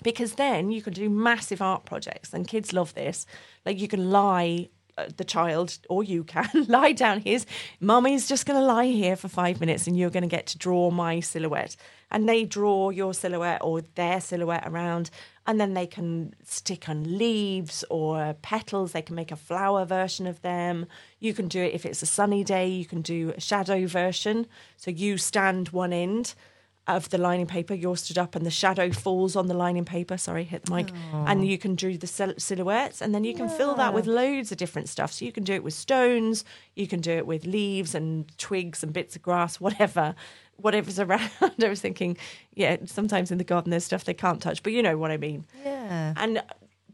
because 0.04 0.34
then 0.36 0.72
you 0.72 0.82
can 0.82 0.94
do 0.94 1.10
massive 1.10 1.62
art 1.62 1.84
projects 1.86 2.34
and 2.34 2.48
kids 2.48 2.72
love 2.74 2.94
this. 2.94 3.26
Like 3.66 3.80
you 3.82 3.88
can 3.90 4.10
lie. 4.12 4.70
Uh, 4.98 5.10
the 5.18 5.26
child 5.26 5.78
or 5.90 6.06
you 6.06 6.24
can 6.24 6.50
lie 6.70 6.94
down. 6.94 7.20
Here's 7.20 7.46
mummy's 7.82 8.30
just 8.30 8.46
going 8.46 8.58
to 8.58 8.66
lie 8.66 8.86
here 8.86 9.18
for 9.18 9.28
five 9.28 9.60
minutes 9.60 9.88
and 9.88 9.98
you're 9.98 10.10
going 10.10 10.24
to 10.24 10.30
get 10.30 10.46
to 10.48 10.58
draw 10.58 10.90
my 10.90 11.20
silhouette. 11.20 11.76
And 12.12 12.30
they 12.30 12.46
draw 12.46 12.92
your 12.92 13.14
silhouette 13.14 13.62
or 13.62 13.82
their 13.96 14.22
silhouette 14.22 14.64
around 14.66 15.10
and 15.46 15.60
then 15.60 15.74
they 15.74 15.86
can 15.86 16.34
stick 16.46 16.88
on 16.88 17.18
leaves 17.18 17.84
or 17.90 18.38
petals. 18.42 18.94
They 18.94 19.02
can 19.02 19.18
make 19.18 19.34
a 19.34 19.36
flower 19.36 19.84
version 19.84 20.28
of 20.28 20.42
them. 20.42 20.86
You 21.20 21.34
can 21.34 21.50
do 21.50 21.62
it 21.62 21.74
if 21.74 21.86
it's 21.86 22.02
a 22.02 22.06
sunny 22.06 22.46
day. 22.46 22.70
You 22.70 22.86
can 22.86 23.02
do 23.02 23.34
a 23.36 23.42
shadow 23.42 23.88
version. 23.88 24.48
So 24.78 24.92
you 24.92 25.18
stand 25.18 25.70
one 25.70 25.92
end 25.92 26.36
of 26.88 27.10
the 27.10 27.18
lining 27.18 27.48
paper, 27.48 27.74
you're 27.74 27.98
stood 27.98 28.18
up 28.18 28.36
and 28.36 28.46
the 28.46 28.52
shadow 28.52 28.92
falls 28.92 29.36
on 29.36 29.48
the 29.48 29.54
lining 29.54 29.86
paper. 29.86 30.18
Sorry, 30.18 30.44
hit 30.44 30.66
the 30.66 30.74
mic. 30.74 30.92
And 31.14 31.48
you 31.48 31.58
can 31.58 31.76
do 31.76 31.98
the 31.98 32.08
sil- 32.08 32.38
silhouettes 32.38 33.02
and 33.02 33.14
then 33.14 33.24
you 33.24 33.34
can 33.34 33.50
fill 33.50 33.76
that 33.76 33.94
with 33.94 34.06
loads 34.06 34.52
of 34.52 34.58
different 34.58 34.90
stuff. 34.90 35.12
So 35.12 35.26
you 35.26 35.32
can 35.32 35.44
do 35.44 35.54
it 35.54 35.64
with 35.64 35.74
stones, 35.74 36.46
you 36.76 36.88
can 36.88 37.02
do 37.02 37.12
it 37.12 37.26
with 37.26 37.46
leaves 37.46 37.96
and 37.96 38.26
twigs 38.38 38.84
and 38.84 38.94
bits 38.94 39.16
of 39.16 39.22
grass, 39.22 39.60
whatever. 39.60 40.16
Whatever's 40.58 41.00
around. 41.00 41.30
I 41.42 41.68
was 41.68 41.82
thinking, 41.82 42.16
yeah, 42.54 42.78
sometimes 42.86 43.30
in 43.30 43.38
the 43.38 43.44
garden 43.44 43.72
there's 43.72 43.84
stuff 43.84 44.06
they 44.06 44.14
can't 44.14 44.42
touch, 44.42 44.64
but 44.64 44.72
you 44.72 44.82
know 44.82 44.98
what 44.98 45.12
I 45.12 45.18
mean. 45.18 45.46
Yeah. 45.66 46.14
And 46.16 46.42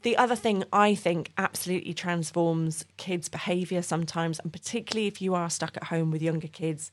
the 0.01 0.17
other 0.17 0.35
thing 0.35 0.63
I 0.73 0.95
think 0.95 1.31
absolutely 1.37 1.93
transforms 1.93 2.85
kids' 2.97 3.29
behaviour 3.29 3.81
sometimes, 3.81 4.39
and 4.39 4.51
particularly 4.51 5.07
if 5.07 5.21
you 5.21 5.35
are 5.35 5.49
stuck 5.49 5.77
at 5.77 5.85
home 5.85 6.09
with 6.09 6.21
younger 6.21 6.47
kids, 6.47 6.91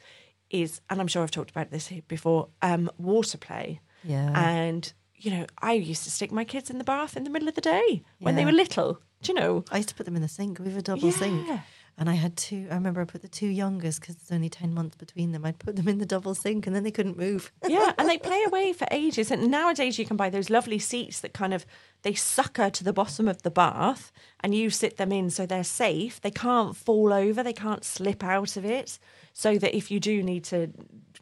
is, 0.51 0.81
and 0.91 1.01
I'm 1.01 1.07
sure 1.07 1.23
I've 1.23 1.31
talked 1.31 1.51
about 1.51 1.71
this 1.71 1.93
before, 2.09 2.49
um, 2.63 2.91
water 2.99 3.39
play. 3.39 3.81
Yeah. 4.05 4.33
And, 4.35 4.93
you 5.17 5.31
know, 5.31 5.47
I 5.61 5.73
used 5.73 6.05
to 6.05 6.11
stick 6.11 6.31
my 6.33 6.45
kids 6.45 6.71
in 6.71 6.79
the 6.79 6.85
bath 6.85 7.17
in 7.17 7.25
the 7.25 7.31
middle 7.31 7.49
of 7.49 7.55
the 7.55 7.61
day 7.61 8.03
when 8.21 8.37
they 8.37 8.45
were 8.45 8.53
little. 8.53 9.01
Do 9.23 9.33
you 9.33 9.39
know? 9.39 9.65
I 9.71 9.79
used 9.79 9.89
to 9.89 9.95
put 9.95 10.07
them 10.07 10.15
in 10.17 10.23
the 10.23 10.29
sink. 10.29 10.59
We 10.61 10.67
have 10.69 10.79
a 10.79 10.83
double 10.83 11.11
sink. 11.11 11.47
Yeah. 11.49 11.61
And 12.01 12.09
I 12.09 12.15
had 12.15 12.37
two. 12.37 12.69
I 12.71 12.75
remember 12.75 13.01
I 13.01 13.05
put 13.05 13.23
the 13.23 13.29
two 13.29 13.49
youngest 13.49 14.01
because 14.01 14.15
there's 14.15 14.31
only 14.31 14.49
10 14.49 14.73
months 14.73 14.95
between 14.95 15.33
them. 15.33 15.45
I'd 15.45 15.59
put 15.59 15.75
them 15.75 15.89
in 15.89 15.99
the 15.99 16.07
double 16.07 16.37
sink 16.37 16.65
and 16.69 16.77
then 16.77 16.85
they 16.85 16.93
couldn't 16.93 17.19
move. 17.19 17.51
yeah, 17.67 17.93
and 17.99 18.09
they 18.09 18.19
play 18.31 18.41
away 18.47 18.73
for 18.73 18.87
ages. 18.93 19.33
And 19.33 19.51
nowadays 19.51 19.99
you 19.99 20.05
can 20.07 20.17
buy 20.17 20.31
those 20.31 20.49
lovely 20.49 20.79
seats 20.79 21.21
that 21.23 21.33
kind 21.33 21.53
of 21.53 21.67
they 22.03 22.15
sucker 22.15 22.71
to 22.71 22.85
the 22.85 22.93
bottom 22.93 23.29
of 23.29 23.43
the 23.43 23.51
bath, 23.51 24.13
and 24.41 24.55
you 24.55 24.71
sit 24.71 24.97
them 24.97 25.13
in 25.13 25.31
so 25.31 25.47
they're 25.47 25.65
safe. 25.65 26.21
They 26.21 26.31
can't 26.31 26.77
fall 26.77 27.13
over. 27.13 27.43
They 27.43 27.53
can't 27.53 27.85
slip 27.85 28.23
out 28.23 28.57
of 28.57 28.65
it. 28.65 28.99
So 29.33 29.59
that 29.59 29.77
if 29.77 29.91
you 29.91 30.01
do 30.01 30.23
need 30.23 30.45
to 30.45 30.71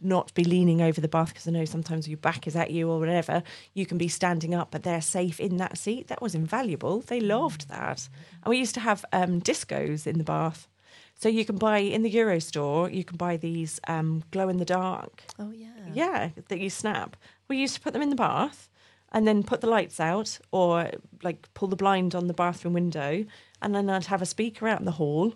not 0.03 0.33
be 0.35 0.45
leaning 0.45 0.83
over 0.83 1.01
the 1.01 1.09
bath, 1.09 1.29
because 1.29 1.49
I 1.49 1.51
know 1.53 1.65
sometimes 1.65 2.07
your 2.07 2.19
back 2.19 2.47
is 2.47 2.55
at 2.57 2.71
you 2.71 2.91
or 2.91 2.99
whatever, 2.99 3.43
you 3.75 3.87
can 3.87 3.97
be 3.99 4.09
standing 4.09 4.55
up, 4.55 4.71
but 4.71 4.83
they're 4.83 5.01
safe 5.01 5.41
in 5.41 5.57
that 5.57 5.79
seat. 5.79 6.09
That 6.09 6.21
was 6.21 6.35
invaluable. 6.35 7.01
They 7.01 7.21
loved 7.21 7.69
that. 7.69 8.09
And 8.43 8.51
we 8.51 8.59
used 8.59 8.75
to 8.75 8.81
have 8.81 9.05
um, 9.13 9.41
discos 9.41 10.07
in 10.07 10.19
the 10.19 10.25
bath. 10.25 10.69
So 11.19 11.31
you 11.31 11.47
can 11.47 11.57
buy 11.57 11.79
in 11.79 12.03
the 12.03 12.11
Euro 12.11 12.39
store, 12.41 12.91
you 12.91 13.03
can 13.03 13.17
buy 13.17 13.39
these 13.39 13.81
um, 13.89 14.23
glow 14.31 14.51
in 14.51 14.59
the 14.59 14.67
dark 14.67 15.25
Oh, 15.39 15.51
yeah. 15.51 15.69
yeah, 15.95 16.29
that 16.49 16.61
you 16.61 16.69
snap. 16.69 17.17
We 17.49 17.57
used 17.57 17.75
to 17.77 17.81
put 17.81 17.95
them 17.95 18.03
in 18.03 18.11
the 18.11 18.17
bath, 18.17 18.69
and 19.17 19.27
then 19.27 19.43
put 19.43 19.63
the 19.63 19.67
lights 19.67 19.99
out 19.99 20.39
or 20.53 20.91
like 21.23 21.49
pull 21.55 21.69
the 21.69 21.75
blind 21.75 22.15
on 22.15 22.27
the 22.27 22.35
bathroom 22.35 22.75
window 22.75 23.25
and 23.63 23.75
then 23.75 23.89
I'd 23.89 24.05
have 24.05 24.21
a 24.21 24.27
speaker 24.27 24.69
out 24.69 24.79
in 24.79 24.85
the 24.85 24.93
hall 24.93 25.35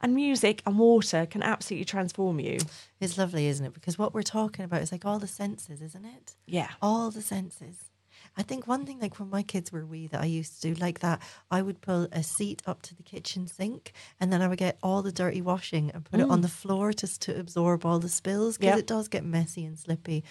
and 0.00 0.14
music 0.14 0.62
and 0.64 0.78
water 0.78 1.26
can 1.26 1.42
absolutely 1.42 1.84
transform 1.84 2.40
you. 2.40 2.60
It's 2.98 3.18
lovely, 3.18 3.46
isn't 3.48 3.66
it? 3.66 3.74
Because 3.74 3.98
what 3.98 4.14
we're 4.14 4.22
talking 4.22 4.64
about 4.64 4.80
is 4.80 4.90
like 4.90 5.04
all 5.04 5.18
the 5.18 5.26
senses, 5.26 5.82
isn't 5.82 6.06
it? 6.06 6.34
Yeah. 6.46 6.70
All 6.80 7.10
the 7.10 7.20
senses. 7.20 7.90
I 8.38 8.42
think 8.42 8.66
one 8.66 8.86
thing, 8.86 9.00
like 9.00 9.18
when 9.18 9.28
my 9.28 9.42
kids 9.42 9.70
were 9.70 9.84
wee, 9.84 10.06
that 10.06 10.22
I 10.22 10.26
used 10.26 10.62
to 10.62 10.72
do 10.72 10.80
like 10.80 11.00
that, 11.00 11.20
I 11.50 11.60
would 11.60 11.82
pull 11.82 12.08
a 12.12 12.22
seat 12.22 12.62
up 12.66 12.80
to 12.82 12.94
the 12.94 13.02
kitchen 13.02 13.46
sink 13.48 13.92
and 14.18 14.32
then 14.32 14.40
I 14.40 14.48
would 14.48 14.58
get 14.58 14.78
all 14.82 15.02
the 15.02 15.12
dirty 15.12 15.42
washing 15.42 15.90
and 15.90 16.04
put 16.04 16.20
it 16.20 16.30
on 16.30 16.38
mm. 16.38 16.42
the 16.42 16.48
floor 16.48 16.94
just 16.94 17.20
to 17.22 17.38
absorb 17.38 17.84
all 17.84 17.98
the 17.98 18.08
spills 18.08 18.56
because 18.56 18.76
Yeah. 18.76 18.78
it 18.78 18.86
does 18.86 19.08
get 19.08 19.24
messy 19.24 19.66
and 19.66 19.78
slippy. 19.78 20.24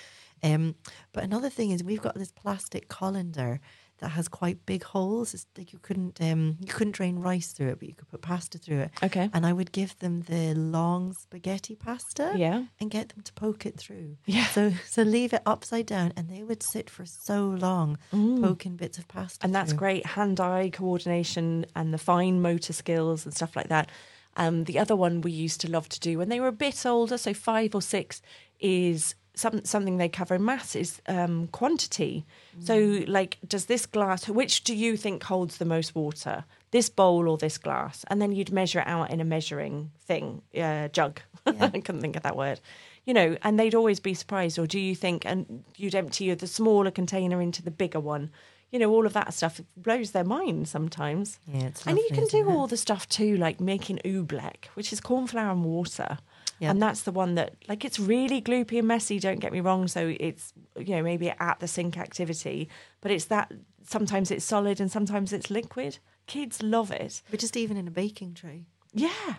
Um, 0.43 0.75
but 1.13 1.23
another 1.23 1.49
thing 1.49 1.71
is 1.71 1.83
we've 1.83 2.01
got 2.01 2.15
this 2.15 2.31
plastic 2.31 2.87
colander 2.87 3.59
that 3.99 4.09
has 4.11 4.29
quite 4.29 4.65
big 4.65 4.83
holes. 4.83 5.33
It's 5.33 5.45
like 5.57 5.73
you 5.73 5.79
couldn't 5.79 6.21
um, 6.21 6.55
you 6.61 6.67
couldn't 6.67 6.93
drain 6.93 7.19
rice 7.19 7.51
through 7.51 7.67
it, 7.69 7.79
but 7.79 7.89
you 7.89 7.95
could 7.95 8.07
put 8.07 8.21
pasta 8.21 8.57
through 8.57 8.79
it. 8.79 8.91
Okay. 9.03 9.29
And 9.33 9.45
I 9.45 9.51
would 9.51 9.73
give 9.73 9.99
them 9.99 10.21
the 10.21 10.53
long 10.53 11.11
spaghetti 11.13 11.75
pasta 11.75 12.31
Yeah. 12.37 12.63
and 12.79 12.89
get 12.89 13.09
them 13.09 13.23
to 13.23 13.33
poke 13.33 13.65
it 13.65 13.75
through. 13.77 14.15
Yeah. 14.25 14.45
So 14.47 14.71
so 14.87 15.01
leave 15.03 15.33
it 15.33 15.41
upside 15.45 15.85
down 15.85 16.13
and 16.15 16.29
they 16.29 16.43
would 16.43 16.63
sit 16.63 16.89
for 16.89 17.05
so 17.05 17.49
long 17.49 17.97
poking 18.11 18.77
bits 18.77 18.97
of 18.97 19.07
pasta. 19.09 19.39
Mm. 19.39 19.43
And 19.45 19.55
that's 19.55 19.71
through. 19.71 19.79
great 19.79 20.05
hand 20.05 20.39
eye 20.39 20.69
coordination 20.69 21.65
and 21.75 21.93
the 21.93 21.97
fine 21.97 22.41
motor 22.41 22.71
skills 22.71 23.25
and 23.25 23.33
stuff 23.35 23.53
like 23.55 23.67
that. 23.67 23.89
Um, 24.37 24.63
the 24.63 24.79
other 24.79 24.95
one 24.95 25.19
we 25.19 25.31
used 25.33 25.59
to 25.61 25.69
love 25.69 25.89
to 25.89 25.99
do 25.99 26.17
when 26.17 26.29
they 26.29 26.39
were 26.39 26.47
a 26.47 26.53
bit 26.53 26.85
older, 26.85 27.17
so 27.17 27.33
five 27.33 27.75
or 27.75 27.81
six, 27.81 28.21
is 28.61 29.15
some, 29.39 29.63
something 29.63 29.97
they 29.97 30.09
cover 30.09 30.35
in 30.35 30.43
maths 30.43 30.75
is 30.75 31.01
um, 31.07 31.47
quantity. 31.47 32.25
So, 32.59 33.03
like, 33.07 33.37
does 33.47 33.65
this 33.65 33.85
glass, 33.85 34.27
which 34.27 34.63
do 34.63 34.75
you 34.75 34.97
think 34.97 35.23
holds 35.23 35.57
the 35.57 35.65
most 35.65 35.95
water? 35.95 36.43
This 36.71 36.89
bowl 36.89 37.27
or 37.27 37.37
this 37.37 37.57
glass? 37.57 38.03
And 38.09 38.21
then 38.21 38.33
you'd 38.33 38.51
measure 38.51 38.79
it 38.79 38.87
out 38.87 39.11
in 39.11 39.21
a 39.21 39.25
measuring 39.25 39.91
thing, 40.05 40.41
uh, 40.59 40.89
jug. 40.89 41.21
I 41.45 41.69
couldn't 41.69 42.01
think 42.01 42.17
of 42.17 42.23
that 42.23 42.35
word. 42.35 42.59
You 43.05 43.13
know, 43.13 43.37
and 43.43 43.57
they'd 43.57 43.75
always 43.75 43.99
be 43.99 44.13
surprised. 44.13 44.59
Or 44.59 44.67
do 44.67 44.77
you 44.79 44.93
think, 44.93 45.25
and 45.25 45.63
you'd 45.77 45.95
empty 45.95 46.33
the 46.33 46.47
smaller 46.47 46.91
container 46.91 47.41
into 47.41 47.63
the 47.63 47.71
bigger 47.71 47.99
one? 47.99 48.29
You 48.71 48.77
know, 48.77 48.91
all 48.91 49.05
of 49.07 49.13
that 49.13 49.33
stuff 49.33 49.61
blows 49.77 50.11
their 50.11 50.25
mind 50.25 50.67
sometimes. 50.67 51.39
Yeah, 51.47 51.67
it's 51.67 51.87
and 51.87 51.97
you 51.97 52.07
can 52.13 52.25
do 52.25 52.49
all 52.49 52.67
the 52.67 52.77
stuff 52.77 53.09
too, 53.09 53.35
like 53.37 53.59
making 53.59 53.99
oobleck, 54.05 54.65
which 54.75 54.93
is 54.93 54.99
corn 54.99 55.25
flour 55.25 55.51
and 55.51 55.63
water. 55.63 56.19
Yeah. 56.59 56.71
And 56.71 56.81
that's 56.81 57.01
the 57.01 57.11
one 57.11 57.35
that, 57.35 57.55
like, 57.67 57.85
it's 57.85 57.99
really 57.99 58.41
gloopy 58.41 58.79
and 58.79 58.87
messy, 58.87 59.19
don't 59.19 59.39
get 59.39 59.51
me 59.51 59.61
wrong. 59.61 59.87
So 59.87 60.13
it's, 60.19 60.53
you 60.77 60.95
know, 60.95 61.03
maybe 61.03 61.29
at 61.29 61.59
the 61.59 61.67
sink 61.67 61.97
activity, 61.97 62.69
but 63.01 63.11
it's 63.11 63.25
that 63.25 63.51
sometimes 63.87 64.29
it's 64.29 64.45
solid 64.45 64.79
and 64.79 64.91
sometimes 64.91 65.33
it's 65.33 65.49
liquid. 65.49 65.99
Kids 66.27 66.61
love 66.61 66.91
it. 66.91 67.21
But 67.31 67.39
just 67.39 67.57
even 67.57 67.77
in 67.77 67.87
a 67.87 67.91
baking 67.91 68.33
tray. 68.33 68.65
Yeah. 68.93 69.35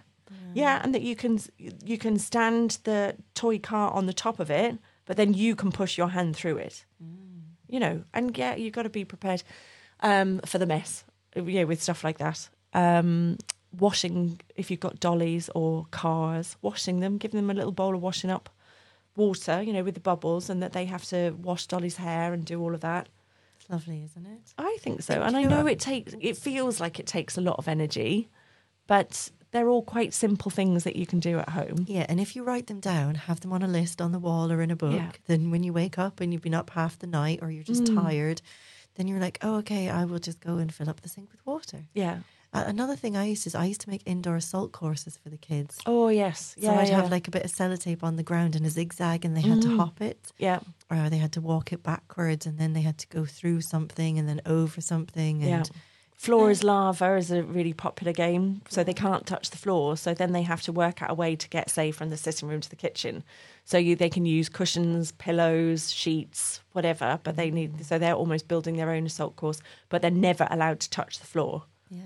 Yeah, 0.55 0.81
and 0.83 0.95
that 0.95 1.03
you 1.03 1.17
can 1.17 1.41
you 1.59 1.99
can 1.99 2.19
stand 2.19 2.79
the 2.85 3.17
toy 3.35 3.59
car 3.59 3.91
on 3.91 4.07
the 4.07 4.13
top 4.13 4.39
of 4.39 4.51
it, 4.51 4.79
but 5.05 5.17
then 5.17 5.35
you 5.35 5.57
can 5.57 5.73
push 5.73 5.99
your 5.99 6.09
hand 6.09 6.37
through 6.37 6.59
it. 6.59 6.85
You 7.69 7.81
know, 7.81 8.05
and 8.15 8.37
yeah, 8.37 8.55
you've 8.55 8.73
got 8.73 8.83
to 8.83 8.91
be 8.91 9.05
prepared 9.05 9.43
um, 10.01 10.41
for 10.45 10.59
the 10.59 10.67
mess. 10.67 11.05
Yeah, 11.35 11.65
with 11.65 11.83
stuff 11.83 12.05
like 12.05 12.19
that. 12.19 12.49
Um, 12.73 13.39
washing 13.79 14.41
if 14.57 14.71
you've 14.71 14.81
got 14.81 15.01
dollies 15.01 15.49
or 15.55 15.87
cars, 15.91 16.57
washing 16.63 17.01
them, 17.01 17.19
give 17.19 17.33
them 17.33 17.51
a 17.51 17.55
little 17.55 17.73
bowl 17.73 17.95
of 17.95 18.03
washing 18.03 18.31
up 18.31 18.51
water, 19.17 19.63
you 19.63 19.73
know, 19.73 19.83
with 19.83 19.95
the 19.95 20.01
bubbles, 20.01 20.49
and 20.51 20.63
that 20.63 20.73
they 20.73 20.85
have 20.87 21.05
to 21.05 21.31
wash 21.43 21.67
Dolly's 21.67 21.97
hair 21.97 22.33
and 22.33 22.45
do 22.45 22.61
all 22.61 22.75
of 22.75 22.81
that. 22.81 23.09
It's 23.61 23.69
lovely, 23.69 24.03
isn't 24.05 24.27
it? 24.27 24.55
I 24.59 24.77
think 24.81 25.03
so, 25.03 25.23
And 25.23 25.37
I 25.37 25.43
know- 25.43 25.63
know 25.63 25.67
it 25.67 25.79
takes. 25.81 26.15
It 26.21 26.37
feels 26.37 26.81
like 26.81 26.99
it 26.99 27.07
takes 27.07 27.37
a 27.37 27.41
lot 27.41 27.57
of 27.59 27.69
energy, 27.69 28.29
but 28.87 29.31
they're 29.51 29.69
all 29.69 29.83
quite 29.83 30.15
simple 30.15 30.51
things 30.51 30.85
that 30.85 30.97
you 30.97 31.07
can 31.07 31.19
do 31.21 31.39
at 31.39 31.51
home. 31.51 31.85
Yeah, 31.89 32.07
and 32.09 32.21
if 32.21 32.35
you 32.37 32.45
write 32.45 32.69
them 32.69 32.81
down, 32.81 33.17
have 33.17 33.41
them 33.41 33.53
on 33.53 33.63
a 33.63 33.69
list 33.69 34.01
on 34.01 34.13
the 34.13 34.19
wall 34.21 34.51
or 34.53 34.63
in 34.63 34.71
a 34.71 34.77
book, 34.77 34.95
Yeah. 34.95 35.11
then 35.27 35.51
when 35.51 35.65
you 35.65 35.73
wake 35.73 35.99
up 35.99 36.21
and 36.21 36.33
you've 36.33 36.43
been 36.43 36.55
up 36.55 36.71
half 36.71 36.99
the 36.99 37.07
night 37.09 37.41
or 37.43 37.51
you're 37.51 37.65
just 37.65 37.85
Mm. 37.85 38.03
tired, 38.03 38.43
then 38.95 39.07
you're 39.09 39.21
like, 39.21 39.39
oh, 39.43 39.57
okay, 39.57 39.89
I 39.91 40.05
will 40.05 40.19
just 40.21 40.41
go 40.41 40.57
and 40.59 40.73
fill 40.73 40.89
up 40.89 41.01
the 41.01 41.09
sink 41.09 41.31
with 41.33 41.45
water. 41.45 41.87
Yeah. 41.95 42.21
Uh, 42.53 42.65
another 42.67 42.97
thing 42.97 43.17
I 43.17 43.27
used 43.27 43.45
to 43.45 43.49
is 43.49 43.55
I 43.55 43.67
used 43.67 43.81
to 43.83 43.91
make 43.91 44.03
indoor 44.07 44.35
assault 44.37 44.73
courses 44.73 45.17
for 45.23 45.29
the 45.31 45.37
kids. 45.37 45.79
Oh 45.87 46.09
yes. 46.09 46.57
So 46.59 46.65
Yeah. 46.73 46.81
I'd 46.81 46.89
yeah. 46.89 46.97
have 47.01 47.11
like 47.11 47.29
a 47.29 47.31
bit 47.31 47.45
of 47.45 47.53
sellotape 47.53 48.03
on 48.03 48.17
the 48.17 48.25
ground 48.25 48.57
and 48.57 48.67
a 48.67 48.71
zigzag, 48.71 49.25
and 49.25 49.37
they 49.37 49.41
had 49.43 49.63
to 49.63 49.69
Mm. 49.69 49.77
hop 49.77 50.01
it, 50.01 50.33
yeah. 50.39 50.59
or 50.91 51.09
they 51.09 51.19
had 51.19 51.33
to 51.33 51.41
walk 51.41 51.73
it 51.73 51.83
backwards, 51.85 52.47
and 52.47 52.59
then 52.59 52.73
they 52.73 52.83
had 52.83 52.99
to 52.99 53.07
go 53.07 53.25
through 53.25 53.61
something 53.61 54.19
and 54.19 54.29
then 54.29 54.41
over 54.47 54.81
something. 54.81 55.41
Yeah. 55.43 55.59
And 55.59 55.71
Floor 56.17 56.51
is 56.51 56.63
lava 56.63 57.17
is 57.17 57.31
a 57.31 57.43
really 57.43 57.73
popular 57.73 58.13
game, 58.13 58.61
so 58.69 58.85
they 58.85 58.93
can't 58.93 59.25
touch 59.27 59.49
the 59.49 59.57
floor. 59.57 59.97
So 59.97 60.13
then 60.13 60.33
they 60.33 60.43
have 60.43 60.61
to 60.65 60.73
work 60.73 61.01
out 61.01 61.11
a 61.11 61.15
way 61.15 61.35
to 61.35 61.49
get, 61.49 61.71
say, 61.71 61.93
from 61.93 62.11
the 62.11 62.19
sitting 62.19 62.47
room 62.47 62.61
to 62.61 62.69
the 62.69 62.77
kitchen. 62.77 63.25
So 63.65 63.79
you, 63.79 63.97
they 63.97 64.11
can 64.11 64.27
use 64.27 64.51
cushions, 64.51 65.13
pillows, 65.13 65.91
sheets, 65.91 66.61
whatever. 66.73 67.21
But 67.23 67.37
they 67.37 67.51
need 67.51 67.87
so 67.87 67.99
they're 67.99 68.13
almost 68.13 68.49
building 68.49 68.77
their 68.77 68.91
own 68.91 69.07
assault 69.07 69.37
course, 69.37 69.63
but 69.89 70.03
they're 70.03 70.11
never 70.11 70.47
allowed 70.51 70.81
to 70.81 70.91
touch 70.91 71.21
the 71.21 71.27
floor. 71.27 71.63
Yeah, 71.91 72.03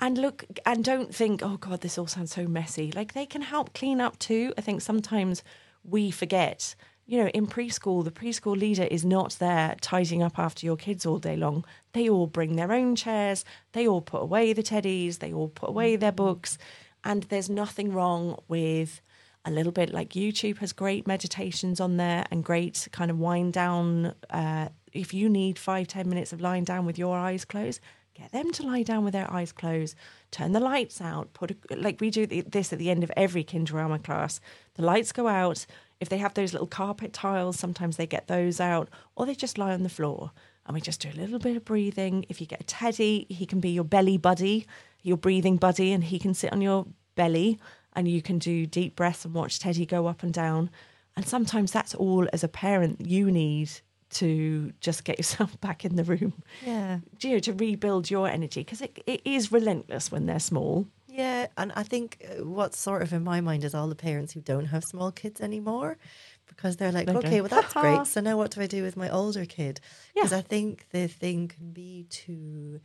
And 0.00 0.16
look, 0.16 0.44
and 0.64 0.84
don't 0.84 1.14
think, 1.14 1.42
oh 1.42 1.56
God, 1.56 1.80
this 1.80 1.98
all 1.98 2.06
sounds 2.06 2.32
so 2.32 2.46
messy. 2.46 2.92
Like 2.92 3.12
they 3.12 3.26
can 3.26 3.42
help 3.42 3.74
clean 3.74 4.00
up 4.00 4.18
too. 4.18 4.54
I 4.56 4.60
think 4.60 4.80
sometimes 4.80 5.42
we 5.82 6.10
forget, 6.12 6.76
you 7.04 7.20
know, 7.22 7.28
in 7.30 7.48
preschool, 7.48 8.04
the 8.04 8.12
preschool 8.12 8.56
leader 8.56 8.84
is 8.84 9.04
not 9.04 9.32
there 9.40 9.74
tidying 9.80 10.22
up 10.22 10.38
after 10.38 10.64
your 10.64 10.76
kids 10.76 11.04
all 11.04 11.18
day 11.18 11.36
long. 11.36 11.64
They 11.94 12.08
all 12.08 12.28
bring 12.28 12.54
their 12.54 12.72
own 12.72 12.94
chairs, 12.94 13.44
they 13.72 13.88
all 13.88 14.00
put 14.00 14.22
away 14.22 14.52
the 14.52 14.62
teddies, 14.62 15.18
they 15.18 15.32
all 15.32 15.48
put 15.48 15.70
away 15.70 15.96
their 15.96 16.12
books. 16.12 16.58
And 17.02 17.24
there's 17.24 17.50
nothing 17.50 17.92
wrong 17.92 18.40
with 18.46 19.00
a 19.44 19.50
little 19.50 19.72
bit 19.72 19.92
like 19.92 20.10
YouTube 20.10 20.58
has 20.58 20.72
great 20.72 21.06
meditations 21.06 21.80
on 21.80 21.96
there 21.96 22.26
and 22.30 22.44
great 22.44 22.86
kind 22.92 23.10
of 23.10 23.18
wind 23.18 23.52
down. 23.52 24.14
Uh, 24.30 24.68
if 24.92 25.12
you 25.14 25.28
need 25.28 25.58
five, 25.58 25.88
ten 25.88 26.08
minutes 26.08 26.32
of 26.32 26.40
lying 26.40 26.64
down 26.64 26.86
with 26.86 26.98
your 26.98 27.16
eyes 27.16 27.44
closed, 27.44 27.80
get 28.18 28.32
them 28.32 28.50
to 28.52 28.62
lie 28.64 28.82
down 28.82 29.04
with 29.04 29.12
their 29.12 29.32
eyes 29.32 29.52
closed 29.52 29.94
turn 30.30 30.52
the 30.52 30.60
lights 30.60 31.00
out 31.00 31.32
put 31.32 31.50
a, 31.50 31.56
like 31.76 32.00
we 32.00 32.10
do 32.10 32.26
th- 32.26 32.46
this 32.46 32.72
at 32.72 32.78
the 32.78 32.90
end 32.90 33.04
of 33.04 33.12
every 33.16 33.44
kinderama 33.44 34.02
class. 34.02 34.40
The 34.74 34.84
lights 34.84 35.12
go 35.12 35.28
out. 35.28 35.66
If 36.00 36.08
they 36.08 36.18
have 36.18 36.34
those 36.34 36.52
little 36.52 36.66
carpet 36.66 37.12
tiles 37.12 37.58
sometimes 37.58 37.96
they 37.96 38.06
get 38.06 38.28
those 38.28 38.60
out 38.60 38.88
or 39.16 39.26
they 39.26 39.34
just 39.34 39.58
lie 39.58 39.72
on 39.72 39.82
the 39.82 39.88
floor. 39.88 40.32
And 40.66 40.74
we 40.74 40.80
just 40.80 41.00
do 41.00 41.08
a 41.08 41.20
little 41.20 41.38
bit 41.38 41.56
of 41.56 41.64
breathing. 41.64 42.26
If 42.28 42.40
you 42.40 42.46
get 42.46 42.60
a 42.60 42.64
teddy 42.64 43.26
he 43.28 43.46
can 43.46 43.60
be 43.60 43.70
your 43.70 43.84
belly 43.84 44.18
buddy 44.18 44.66
your 45.02 45.16
breathing 45.16 45.56
buddy 45.56 45.92
and 45.92 46.04
he 46.04 46.18
can 46.18 46.34
sit 46.34 46.52
on 46.52 46.60
your 46.60 46.86
belly 47.14 47.58
and 47.94 48.08
you 48.08 48.22
can 48.22 48.38
do 48.38 48.66
deep 48.66 48.96
breaths 48.96 49.24
and 49.24 49.34
watch 49.34 49.58
teddy 49.58 49.86
go 49.86 50.06
up 50.06 50.22
and 50.22 50.32
down. 50.32 50.70
And 51.16 51.26
sometimes 51.26 51.72
that's 51.72 51.94
all 51.94 52.28
as 52.32 52.44
a 52.44 52.48
parent 52.48 53.06
you 53.06 53.30
need 53.30 53.70
to 54.10 54.72
just 54.80 55.04
get 55.04 55.18
yourself 55.18 55.60
back 55.66 55.84
in 55.84 55.96
the 55.96 56.04
room 56.04 56.32
yeah. 56.64 56.98
you 57.20 57.32
know, 57.32 57.38
to 57.40 57.52
rebuild 57.52 58.10
your 58.10 58.28
energy 58.28 58.60
because 58.60 58.80
it, 58.80 59.02
it 59.06 59.20
is 59.24 59.52
relentless 59.52 60.10
when 60.10 60.26
they're 60.26 60.38
small. 60.40 60.86
Yeah, 61.08 61.48
and 61.56 61.72
I 61.74 61.82
think 61.82 62.24
uh, 62.24 62.44
what's 62.44 62.78
sort 62.78 63.02
of 63.02 63.12
in 63.12 63.24
my 63.24 63.40
mind 63.40 63.64
is 63.64 63.74
all 63.74 63.88
the 63.88 63.96
parents 63.96 64.32
who 64.32 64.40
don't 64.40 64.66
have 64.66 64.84
small 64.84 65.10
kids 65.10 65.40
anymore 65.40 65.98
because 66.46 66.76
they're 66.76 66.92
like, 66.92 67.08
okay, 67.08 67.40
well, 67.40 67.48
that's 67.48 67.74
great. 67.82 68.06
So 68.06 68.20
now 68.20 68.36
what 68.36 68.52
do 68.52 68.60
I 68.60 68.66
do 68.66 68.82
with 68.82 68.96
my 68.96 69.10
older 69.10 69.44
kid? 69.44 69.80
Because 70.14 70.32
Yeah. 70.32 70.38
I 70.38 70.42
think 70.42 70.86
the 70.90 71.08
thing 71.08 71.48
can 71.48 71.72
be 71.72 72.06
to. 72.10 72.80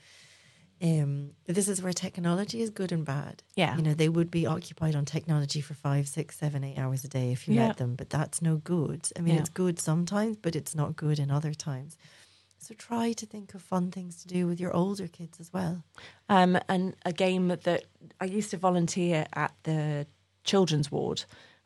Um, 0.84 1.32
this 1.46 1.70
is 1.70 1.82
where 1.82 1.94
technology 1.94 2.62
is 2.62 2.70
good 2.70 2.92
and 2.92 3.06
bad. 3.06 3.42
Yeah. 3.56 3.78
You 3.78 3.84
know, 3.84 3.94
they 3.94 4.10
would 4.10 4.30
be 4.30 4.46
occupied 4.46 4.96
on 4.96 5.06
technology 5.06 5.62
for 5.62 5.74
five, 5.74 6.10
six, 6.10 6.38
seven, 6.38 6.64
eight 6.64 6.78
hours 6.78 7.06
a 7.06 7.08
day 7.08 7.32
if 7.32 7.48
you 7.48 7.56
Yeah. 7.56 7.68
let 7.68 7.78
them, 7.78 7.96
but 7.96 8.10
that's 8.10 8.42
no 8.42 8.58
good. 8.58 9.10
I 9.18 9.22
mean, 9.22 9.36
Yeah. 9.36 9.40
it's 9.42 9.50
good 9.50 9.80
sometimes, 9.80 10.36
but 10.42 10.56
it's 10.58 10.76
not 10.76 10.98
good 10.98 11.20
in 11.20 11.32
other 11.32 11.54
times. 11.54 11.96
So 12.58 12.74
try 12.74 13.14
to 13.14 13.26
think 13.26 13.54
of 13.54 13.62
fun 13.62 13.92
things 13.92 14.22
to 14.24 14.28
do 14.28 14.46
with 14.46 14.60
your 14.60 14.74
older 14.76 15.08
kids 15.08 15.40
as 15.40 15.52
well. 15.54 15.84
Um, 16.28 16.58
and 16.68 16.96
a 17.06 17.14
game 17.14 17.48
that 17.48 17.86
I 18.20 18.26
used 18.26 18.52
to 18.52 18.58
volunteer 18.58 19.26
at 19.34 19.54
the 19.64 20.06
children's 20.44 20.92
ward, 20.92 21.24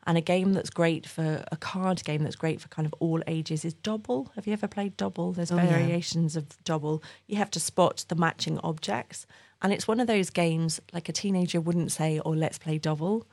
and 0.08 0.18
a 0.18 0.20
game 0.20 0.54
that's 0.54 0.70
great 0.70 1.06
for 1.06 1.44
a 1.52 1.56
card 1.56 2.02
game 2.02 2.22
that's 2.24 2.34
great 2.34 2.60
for 2.60 2.66
kind 2.68 2.86
of 2.86 2.94
all 2.98 3.22
ages 3.28 3.64
is 3.64 3.74
Dobble. 3.74 4.32
Have 4.34 4.46
you 4.48 4.52
ever 4.54 4.66
played 4.66 4.96
Dobble? 4.96 5.32
There's 5.32 5.52
Oh, 5.52 5.56
yeah. 5.56 5.66
variations 5.66 6.34
of 6.34 6.44
Dobble. 6.64 7.00
You 7.28 7.36
have 7.36 7.50
to 7.52 7.60
spot 7.60 8.04
the 8.08 8.16
matching 8.16 8.58
objects, 8.64 9.26
and 9.62 9.72
it's 9.72 9.86
one 9.86 10.00
of 10.00 10.06
those 10.08 10.30
games 10.30 10.80
like 10.92 11.08
a 11.08 11.12
teenager 11.12 11.60
wouldn't 11.60 11.92
say, 11.92 12.20
"Oh, 12.24 12.30
let's 12.30 12.58
play 12.58 12.78
Dobble 12.78 13.26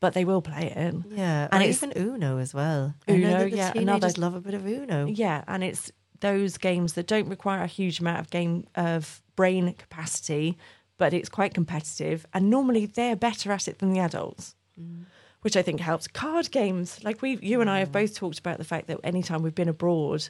but 0.00 0.12
they 0.12 0.24
will 0.26 0.42
play 0.42 0.66
it. 0.70 0.94
Yeah, 1.08 1.48
And 1.50 1.62
or 1.62 1.66
it's- 1.66 1.82
even 1.82 1.92
Uno 1.96 2.36
as 2.36 2.52
well. 2.52 2.94
I 3.08 3.12
know 3.16 3.16
Uno, 3.36 3.44
yeah, 3.46 3.70
teenagers 3.72 4.16
another- 4.18 4.20
love 4.20 4.34
a 4.34 4.40
bit 4.42 4.52
of 4.52 4.66
Uno. 4.66 5.06
Yeah, 5.06 5.44
and 5.48 5.64
it's 5.64 5.90
those 6.20 6.58
games 6.58 6.92
that 6.92 7.06
don't 7.06 7.26
require 7.28 7.62
a 7.62 7.66
huge 7.66 8.00
amount 8.00 8.18
of 8.20 8.28
game 8.28 8.66
of 8.74 9.22
brain 9.34 9.72
capacity, 9.72 10.58
but 10.98 11.14
it's 11.14 11.30
quite 11.30 11.54
competitive, 11.54 12.26
and 12.34 12.50
normally 12.50 12.84
they're 12.84 13.16
better 13.16 13.50
at 13.50 13.66
it 13.66 13.78
than 13.78 13.94
the 13.94 14.00
adults, 14.00 14.54
mm. 14.78 15.06
Which 15.44 15.56
I 15.56 15.62
think 15.62 15.78
helps. 15.80 16.08
Card 16.08 16.50
games, 16.50 16.98
like 17.04 17.20
we, 17.22 17.36
you 17.42 17.60
and 17.60 17.68
I 17.70 17.78
have 17.80 17.92
both 17.92 18.14
talked 18.16 18.38
about 18.38 18.58
the 18.58 18.64
fact 18.64 18.86
that 18.88 18.98
anytime 19.04 19.42
we've 19.42 19.54
been 19.54 19.68
abroad, 19.68 20.28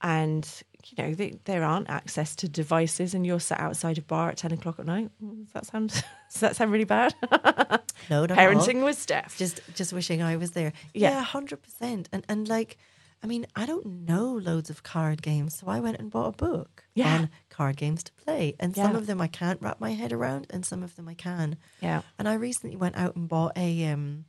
and 0.00 0.48
you 0.84 1.02
know, 1.04 1.14
they, 1.14 1.38
there 1.44 1.62
aren't 1.62 1.88
access 1.90 2.34
to 2.36 2.48
devices, 2.48 3.12
and 3.14 3.26
you're 3.26 3.40
sat 3.40 3.60
outside 3.60 3.98
a 3.98 4.02
bar 4.02 4.30
at 4.30 4.36
ten 4.36 4.52
o'clock 4.52 4.78
at 4.78 4.86
night. 4.86 5.10
Does 5.20 5.52
that 5.52 5.66
sound? 5.66 5.88
Does 6.32 6.40
that 6.40 6.56
sound 6.56 6.72
really 6.72 6.84
bad? 6.84 7.14
No, 8.10 8.26
not 8.26 8.32
all. 8.32 8.36
Parenting 8.36 8.82
with 8.84 8.96
Stef. 8.98 9.36
just 9.36 9.60
just 9.74 9.92
wishing 9.92 10.22
I 10.22 10.36
was 10.36 10.52
there. 10.52 10.72
Yeah. 10.92 11.10
Yeah, 11.10 11.22
hundred 11.22 11.62
percent. 11.62 12.08
And 12.12 12.24
and 12.28 12.48
like, 12.48 12.76
I 13.22 13.28
mean, 13.28 13.46
I 13.54 13.64
don't 13.64 13.86
know 14.06 14.32
loads 14.32 14.70
of 14.70 14.82
card 14.82 15.22
games, 15.22 15.56
so 15.58 15.68
I 15.68 15.78
went 15.78 15.98
and 15.98 16.10
bought 16.10 16.34
a 16.34 16.36
book 16.36 16.82
Yeah. 16.94 17.14
on 17.14 17.30
card 17.48 17.76
games 17.76 18.02
to 18.04 18.12
play. 18.12 18.56
And 18.58 18.74
some 18.74 18.96
of 18.96 19.06
them 19.06 19.20
I 19.20 19.28
can't 19.28 19.62
wrap 19.62 19.78
my 19.80 19.92
head 19.92 20.12
around, 20.12 20.48
and 20.50 20.66
some 20.66 20.82
of 20.82 20.96
them 20.96 21.08
I 21.08 21.14
can. 21.14 21.56
yeah. 21.80 22.02
And 22.18 22.28
I 22.28 22.34
recently 22.34 22.74
went 22.76 22.96
out 22.96 23.14
and 23.14 23.28
bought 23.28 23.52
a 23.56 23.86
um. 23.86 24.24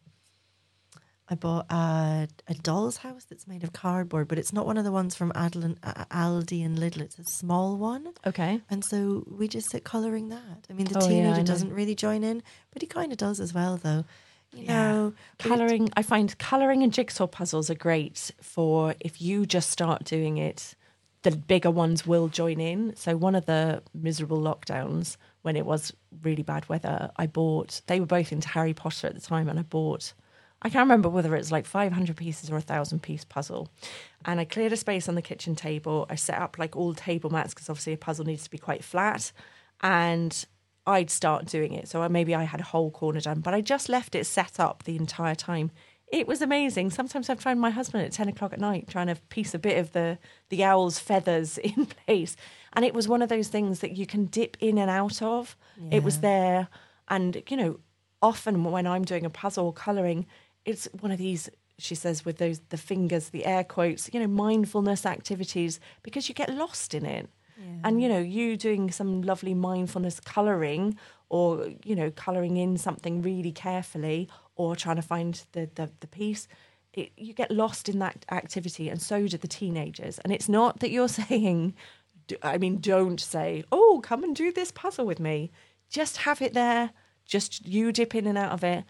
I 1.33 1.35
bought 1.35 1.65
a, 1.71 2.27
a 2.47 2.53
doll's 2.53 2.97
house 2.97 3.25
that's 3.25 3.47
made 3.47 3.63
of 3.63 3.73
cardboard, 3.73 4.27
but 4.27 4.37
it's 4.37 4.53
not 4.53 4.67
one 4.67 4.77
of 4.77 4.83
the 4.83 4.91
ones 4.91 5.15
from 5.15 5.31
Adlin, 5.31 5.79
Aldi 5.79 6.63
and 6.63 6.77
Lidl. 6.77 7.01
It's 7.01 7.17
a 7.17 7.23
small 7.23 7.75
one. 7.75 8.09
Okay. 8.27 8.61
And 8.69 8.85
so 8.85 9.25
we 9.27 9.47
just 9.47 9.71
sit 9.71 9.83
colouring 9.83 10.29
that. 10.29 10.67
I 10.69 10.73
mean, 10.73 10.85
the 10.85 10.99
Oh, 10.99 11.07
teenager 11.07 11.39
know. 11.39 11.43
doesn't 11.43 11.73
really 11.73 11.95
join 11.95 12.23
in, 12.23 12.43
but 12.71 12.83
he 12.83 12.87
kind 12.87 13.11
of 13.11 13.17
does 13.17 13.39
as 13.39 13.51
well, 13.51 13.77
though. 13.77 14.05
You 14.55 14.65
Yeah. 14.65 14.91
know, 14.91 15.13
Colouring, 15.39 15.89
I 15.97 16.03
find 16.03 16.37
colouring 16.37 16.83
and 16.83 16.93
jigsaw 16.93 17.25
puzzles 17.25 17.71
are 17.71 17.75
great 17.75 18.29
for 18.39 18.93
if 18.99 19.19
you 19.19 19.47
just 19.47 19.71
start 19.71 20.03
doing 20.03 20.37
it, 20.37 20.75
the 21.23 21.31
bigger 21.31 21.71
ones 21.71 22.05
will 22.05 22.27
join 22.27 22.59
in. 22.59 22.95
So, 22.95 23.17
one 23.17 23.33
of 23.33 23.47
the 23.47 23.81
miserable 23.91 24.39
lockdowns 24.39 25.17
when 25.41 25.55
it 25.55 25.65
was 25.65 25.93
really 26.21 26.43
bad 26.43 26.69
weather, 26.69 27.09
I 27.15 27.25
bought, 27.25 27.81
they 27.87 27.99
were 27.99 28.05
both 28.05 28.31
into 28.31 28.49
Harry 28.49 28.75
Potter 28.75 29.07
at 29.07 29.15
the 29.15 29.21
time, 29.21 29.49
and 29.49 29.57
I 29.57 29.63
bought, 29.63 30.13
I 30.63 30.69
can't 30.69 30.85
remember 30.85 31.09
whether 31.09 31.35
it's 31.35 31.51
like 31.51 31.65
500 31.65 32.15
pieces 32.15 32.49
or 32.49 32.55
a 32.55 32.61
thousand 32.61 33.01
piece 33.01 33.25
puzzle. 33.25 33.69
And 34.25 34.39
I 34.39 34.45
cleared 34.45 34.71
a 34.71 34.77
space 34.77 35.09
on 35.09 35.15
the 35.15 35.21
kitchen 35.21 35.55
table. 35.55 36.05
I 36.09 36.15
set 36.15 36.41
up 36.41 36.57
like 36.57 36.75
all 36.75 36.93
table 36.93 37.29
mats 37.29 37.53
because 37.53 37.69
obviously 37.69 37.93
a 37.93 37.97
puzzle 37.97 38.25
needs 38.25 38.45
to 38.45 38.49
be 38.49 38.57
quite 38.57 38.83
flat. 38.83 39.33
And 39.81 40.45
I'd 40.85 41.09
start 41.09 41.45
doing 41.45 41.73
it. 41.73 41.87
So 41.87 42.01
uh, 42.01 42.09
maybe 42.09 42.33
I 42.33 42.43
had 42.43 42.61
a 42.61 42.65
whole 42.65 42.91
corner 42.91 43.19
done, 43.19 43.41
but 43.41 43.53
I 43.53 43.61
just 43.61 43.89
left 43.89 44.15
it 44.15 44.25
set 44.25 44.59
up 44.59 44.83
the 44.83 44.95
entire 44.95 45.35
time. 45.35 45.71
It 46.07 46.27
was 46.27 46.41
amazing. 46.41 46.91
Sometimes 46.91 47.29
I'd 47.29 47.41
find 47.41 47.59
my 47.59 47.69
husband 47.69 48.05
at 48.05 48.11
10 48.11 48.29
o'clock 48.29 48.53
at 48.53 48.59
night 48.59 48.87
trying 48.87 49.07
to 49.07 49.15
piece 49.29 49.53
a 49.53 49.59
bit 49.59 49.77
of 49.77 49.91
the, 49.93 50.17
the 50.49 50.63
owl's 50.63 50.99
feathers 50.99 51.57
in 51.63 51.87
place. 51.87 52.35
And 52.73 52.85
it 52.85 52.93
was 52.93 53.07
one 53.07 53.21
of 53.21 53.29
those 53.29 53.49
things 53.49 53.79
that 53.79 53.97
you 53.97 54.05
can 54.05 54.25
dip 54.25 54.55
in 54.59 54.77
and 54.77 54.89
out 54.89 55.21
of. 55.21 55.57
It 55.91 56.03
was 56.03 56.19
there. 56.19 56.67
And, 57.09 57.43
you 57.49 57.57
know, 57.57 57.79
often 58.21 58.63
when 58.63 58.87
I'm 58.87 59.03
doing 59.03 59.25
a 59.25 59.29
puzzle 59.29 59.65
or 59.67 59.73
colouring, 59.73 60.25
it's 60.65 60.87
one 60.99 61.11
of 61.11 61.17
these, 61.17 61.49
she 61.77 61.95
says, 61.95 62.25
with 62.25 62.37
those, 62.37 62.59
the 62.69 62.77
fingers, 62.77 63.29
the 63.29 63.45
air 63.45 63.63
quotes, 63.63 64.09
you 64.13 64.19
know, 64.19 64.27
mindfulness 64.27 65.05
activities, 65.05 65.79
because 66.03 66.29
you 66.29 66.35
get 66.35 66.53
lost 66.53 66.93
in 66.93 67.05
it. 67.05 67.29
And 67.83 68.01
you 68.01 68.09
know, 68.09 68.19
you 68.19 68.57
doing 68.57 68.91
some 68.91 69.21
lovely 69.21 69.53
mindfulness 69.53 70.19
colouring, 70.19 70.97
or 71.29 71.67
you 71.83 71.95
know, 71.95 72.11
colouring 72.11 72.57
in 72.57 72.77
something 72.77 73.21
really 73.21 73.51
carefully, 73.51 74.27
or 74.55 74.75
trying 74.75 74.95
to 74.95 75.01
find 75.01 75.43
the 75.51 75.69
the, 75.75 75.91
the 75.99 76.07
piece. 76.07 76.47
It, 76.93 77.11
you 77.17 77.33
get 77.33 77.51
lost 77.51 77.89
in 77.89 77.99
that 77.99 78.25
activity, 78.31 78.89
and 78.89 79.01
so 79.01 79.27
do 79.27 79.37
the 79.37 79.47
teenagers. 79.47 80.19
And 80.19 80.31
it's 80.33 80.49
not 80.49 80.79
that 80.79 80.91
you're 80.91 81.07
saying, 81.23 81.75
i 82.41 82.57
mean, 82.57 82.79
don't 82.79 83.19
say, 83.19 83.63
"Oh, 83.71 84.01
come 84.03 84.23
and 84.23 84.35
do 84.35 84.51
this 84.51 84.71
puzzle 84.71 85.05
with 85.05 85.19
me." 85.19 85.51
Just 85.89 86.17
have 86.17 86.41
it 86.41 86.53
there. 86.53 86.91
Just 87.25 87.65
you 87.67 87.91
dip 87.91 88.15
in 88.15 88.25
and 88.25 88.37
out 88.37 88.51
of 88.51 88.63
it. 88.63 88.83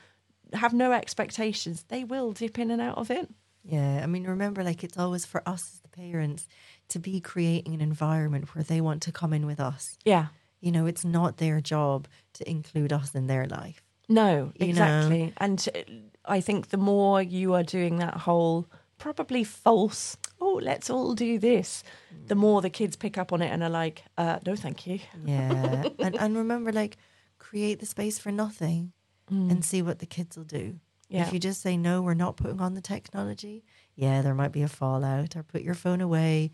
Have 0.53 0.73
no 0.73 0.91
expectations. 0.91 1.85
They 1.87 2.03
will 2.03 2.31
dip 2.33 2.59
in 2.59 2.69
and 2.71 2.81
out 2.81 2.97
of 2.97 3.09
it. 3.09 3.29
Yeah, 3.63 4.01
I 4.03 4.07
mean, 4.07 4.25
remember, 4.25 4.63
like 4.63 4.83
it's 4.83 4.97
always 4.97 5.25
for 5.25 5.41
us 5.47 5.71
as 5.73 5.79
the 5.79 5.87
parents 5.87 6.47
to 6.89 6.99
be 6.99 7.21
creating 7.21 7.73
an 7.73 7.81
environment 7.81 8.53
where 8.53 8.63
they 8.63 8.81
want 8.81 9.01
to 9.03 9.11
come 9.11 9.31
in 9.33 9.45
with 9.45 9.59
us. 9.59 9.97
Yeah. 10.03 10.27
You 10.59 10.71
know, 10.71 10.85
it's 10.85 11.05
not 11.05 11.37
their 11.37 11.61
job 11.61 12.07
to 12.33 12.49
include 12.49 12.91
us 12.91 13.15
in 13.15 13.27
their 13.27 13.45
life. 13.47 13.81
No, 14.09 14.51
You 14.59 14.67
know? 14.67 14.69
exactly. 14.69 15.33
And 15.37 15.69
uh, 15.73 15.79
I 16.25 16.41
think 16.41 16.69
the 16.69 16.77
more 16.77 17.21
you 17.21 17.53
are 17.53 17.63
doing 17.63 17.97
that 17.99 18.15
whole 18.15 18.67
probably 18.97 19.43
false, 19.43 20.17
oh, 20.39 20.59
let's 20.61 20.89
all 20.89 21.13
do 21.15 21.39
this, 21.39 21.83
the 22.27 22.35
more 22.35 22.61
the 22.61 22.69
kids 22.69 22.95
pick 22.95 23.17
up 23.17 23.33
on 23.33 23.41
it 23.41 23.47
and 23.47 23.63
are 23.63 23.69
like, 23.69 24.03
uh, 24.17 24.39
no, 24.45 24.55
thank 24.55 24.85
you. 24.87 24.99
Yeah, 25.25 25.83
and 25.99 26.15
and 26.15 26.37
remember, 26.37 26.71
like, 26.71 26.97
create 27.39 27.79
the 27.79 27.85
space 27.85 28.17
for 28.19 28.31
nothing, 28.31 28.93
and 29.33 29.59
mm. 29.59 29.63
see 29.63 29.81
what 29.81 29.99
the 29.99 30.05
kids 30.05 30.37
will 30.37 30.43
do. 30.43 30.79
Yeah. 31.09 31.27
If 31.27 31.33
you 31.33 31.39
just 31.39 31.61
say 31.61 31.77
no, 31.77 32.01
we're 32.01 32.13
not 32.13 32.37
putting 32.37 32.59
on 32.59 32.73
the 32.73 32.81
technology. 32.81 33.63
Yeah, 33.95 34.21
there 34.21 34.33
might 34.33 34.51
be 34.51 34.63
a 34.63 34.67
fallout, 34.67 35.35
or 35.35 35.43
put 35.43 35.61
your 35.61 35.75
phone 35.75 36.01
away, 36.01 36.51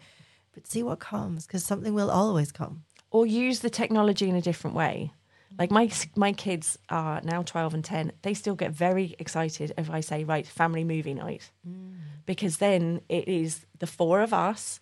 but 0.54 0.68
see 0.68 0.84
what 0.84 1.00
comes 1.00 1.46
because 1.46 1.63
something 1.63 1.94
will 1.94 2.12
always 2.12 2.52
come. 2.52 2.84
Or 3.12 3.26
use 3.26 3.62
the 3.62 3.70
technology 3.70 4.30
in 4.30 4.36
a 4.36 4.42
different 4.42 4.76
way. 4.76 5.13
Like 5.58 5.72
my 5.72 5.89
my 6.15 6.32
kids 6.32 6.78
are 6.89 7.22
now 7.24 7.42
12 7.42 7.74
and 7.74 7.84
10. 7.84 8.12
They 8.22 8.34
still 8.34 8.56
get 8.56 8.72
very 8.72 9.15
excited 9.18 9.74
if 9.78 9.89
I 9.89 10.02
say, 10.02 10.24
right, 10.24 10.46
family 10.46 10.84
movie 10.84 11.13
night. 11.13 11.52
Mm. 11.68 11.96
Because 12.26 12.58
then 12.58 13.02
it 13.10 13.28
is 13.28 13.65
the 13.80 13.88
four 13.88 14.22
of 14.22 14.34
us 14.34 14.80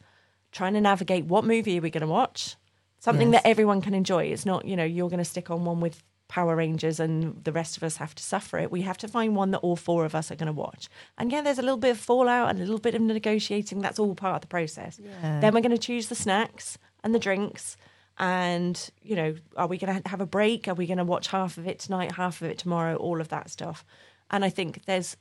trying 0.52 0.74
to 0.74 0.82
navigate 0.82 1.26
what 1.26 1.46
movie 1.46 1.78
are 1.78 1.82
we 1.82 1.90
going 1.90 2.02
to 2.02 2.08
watch? 2.08 2.56
Something 3.00 3.32
Yes. 3.32 3.44
that 3.44 3.50
everyone 3.50 3.82
can 3.82 3.94
enjoy. 3.94 4.26
It's 4.26 4.46
not, 4.46 4.66
you 4.66 4.76
know, 4.76 4.84
you're 4.84 5.10
going 5.10 5.20
to 5.20 5.26
stick 5.26 5.50
on 5.52 5.66
one 5.66 5.80
with 5.80 6.04
Power 6.28 6.56
Rangers 6.56 7.00
and 7.00 7.44
the 7.44 7.52
rest 7.52 7.78
of 7.78 7.84
us 7.84 7.98
have 7.98 8.14
to 8.16 8.24
suffer 8.24 8.58
it. 8.60 8.72
We 8.72 8.82
have 8.82 8.98
to 9.00 9.08
find 9.08 9.36
one 9.36 9.52
that 9.52 9.60
all 9.60 9.76
four 9.76 10.06
of 10.06 10.14
us 10.14 10.32
are 10.32 10.36
going 10.36 10.48
to 10.48 10.54
watch. 10.54 10.90
And 11.18 11.32
yeah, 11.32 11.42
there's 11.42 11.60
a 11.60 11.62
little 11.62 11.78
bit 11.78 11.92
of 11.92 11.98
fallout 11.98 12.50
and 12.50 12.60
a 12.60 12.64
little 12.64 12.80
bit 12.80 12.96
of 12.96 13.02
negotiating. 13.02 13.82
That's 13.82 14.00
all 14.00 14.16
part 14.16 14.36
of 14.36 14.42
the 14.42 14.48
process. 14.48 15.00
Yeah. 15.02 15.40
Then 15.40 15.54
we're 15.54 15.62
going 15.62 15.72
to 15.72 15.78
choose 15.78 16.08
the 16.08 16.16
snacks 16.16 16.78
and 17.04 17.16
the 17.16 17.20
drinks. 17.20 17.78
And, 18.20 18.90
you 19.02 19.16
know, 19.16 19.36
are 19.56 19.68
we 19.68 19.78
going 19.78 20.02
to 20.02 20.10
have 20.10 20.22
a 20.22 20.26
break? 20.26 20.68
Are 20.68 20.74
we 20.74 20.88
going 20.88 20.98
to 20.98 21.04
watch 21.04 21.28
half 21.28 21.58
of 21.58 21.68
it 21.68 21.80
tonight, 21.80 22.14
half 22.14 22.42
of 22.42 22.50
it 22.50 22.58
tomorrow? 22.58 22.96
All 22.96 23.22
of 23.22 23.30
that 23.30 23.50
stuff. 23.50 23.86
And 24.30 24.44
I 24.44 24.50
think 24.50 24.86
there's 24.86 25.16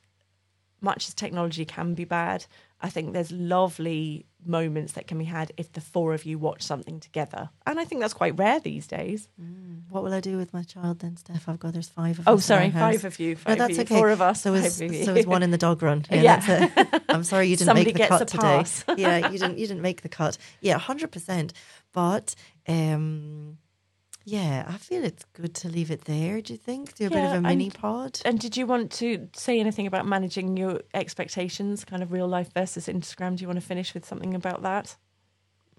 much 0.80 1.08
as 1.08 1.14
technology 1.14 1.64
can 1.64 1.94
be 1.94 2.04
bad, 2.04 2.46
I 2.80 2.90
think 2.90 3.12
there's 3.12 3.32
lovely 3.32 4.26
moments 4.46 4.92
that 4.94 5.06
can 5.06 5.18
be 5.18 5.24
had 5.24 5.52
if 5.56 5.72
the 5.72 5.80
four 5.80 6.14
of 6.14 6.24
you 6.24 6.38
watch 6.38 6.62
something 6.62 7.00
together. 7.00 7.50
And 7.66 7.78
I 7.80 7.84
think 7.84 8.00
that's 8.00 8.14
quite 8.14 8.36
rare 8.38 8.60
these 8.60 8.86
days. 8.86 9.28
What 9.88 10.02
will 10.04 10.12
I 10.14 10.20
do 10.20 10.36
with 10.36 10.52
my 10.52 10.62
child 10.62 10.98
then, 11.00 11.16
Stef? 11.16 11.42
I've 11.48 11.58
got 11.60 11.72
there's 11.72 11.88
five 11.88 12.18
of 12.18 12.26
Oh, 12.28 12.34
us. 12.34 12.50
our 12.50 12.58
sorry, 12.58 12.70
five 12.70 13.04
of 13.04 13.18
you, 13.20 13.36
No, 13.46 13.54
that's 13.54 13.78
okay. 13.78 13.94
four 13.94 14.10
of 14.10 14.20
us, 14.20 14.42
So 14.42 14.54
is 14.54 14.78
five 14.80 14.94
so 15.06 15.14
is 15.14 15.26
one 15.26 15.42
in 15.42 15.50
the 15.50 15.58
dog 15.58 15.82
run. 15.82 16.04
Yeah, 16.10 16.22
Yeah. 16.22 16.36
that's 16.68 16.94
it. 16.94 17.02
I'm 17.08 17.24
sorry 17.24 17.48
you 17.48 17.56
didn't 17.56 17.74
make 17.74 17.94
the 17.94 18.06
cut 18.06 18.28
today. 18.28 18.64
yeah, 18.96 19.30
you 19.30 19.38
didn't 19.38 19.58
you 19.58 19.66
didn't 19.66 19.82
make 19.82 20.02
the 20.02 20.08
cut. 20.08 20.38
Yeah, 20.60 20.78
hundred 20.78 21.12
percent. 21.12 21.52
But 21.92 22.34
um, 22.68 23.58
yeah, 24.28 24.64
I 24.66 24.76
feel 24.76 25.04
it's 25.04 25.24
good 25.34 25.54
to 25.54 25.68
leave 25.68 25.92
it 25.92 26.04
there. 26.04 26.40
Do 26.40 26.52
you 26.52 26.58
think? 26.58 26.96
Do 26.96 27.06
a 27.06 27.10
bit 27.10 27.24
of 27.24 27.30
a 27.30 27.34
and- 27.34 27.42
mini 27.44 27.70
pod. 27.70 28.20
And 28.24 28.40
did 28.40 28.56
you 28.56 28.66
want 28.66 28.90
to 28.94 29.28
say 29.36 29.60
anything 29.60 29.86
about 29.86 30.04
managing 30.04 30.56
your 30.56 30.80
expectations, 30.94 31.84
kind 31.84 32.02
of 32.02 32.10
real 32.10 32.26
life 32.26 32.52
versus 32.52 32.88
Instagram? 32.88 33.36
Do 33.36 33.42
you 33.42 33.46
want 33.46 33.60
to 33.60 33.66
finish 33.66 33.94
with 33.94 34.04
something 34.04 34.34
about 34.34 34.62
that? 34.62 34.96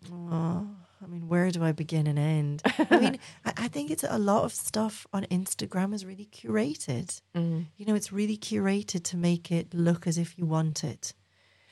Oh, 0.09 0.65
I 1.03 1.07
mean, 1.07 1.27
where 1.27 1.51
do 1.51 1.61
I 1.61 1.73
begin 1.73 2.07
and 2.07 2.17
end? 2.17 2.61
I 2.89 2.99
mean, 2.99 3.19
I, 3.45 3.53
I 3.57 3.67
think 3.67 3.91
it's 3.91 4.05
a 4.07 4.17
lot 4.17 4.45
of 4.45 4.53
stuff 4.53 5.05
on 5.11 5.25
Instagram 5.25 5.93
is 5.93 6.05
really 6.05 6.29
curated. 6.31 7.19
Mm. 7.35 7.65
You 7.75 7.85
know, 7.85 7.95
it's 7.95 8.13
really 8.13 8.37
curated 8.37 9.03
to 9.03 9.17
make 9.17 9.51
it 9.51 9.73
look 9.73 10.07
as 10.07 10.17
if 10.17 10.37
you 10.37 10.45
want 10.45 10.85
it. 10.85 11.13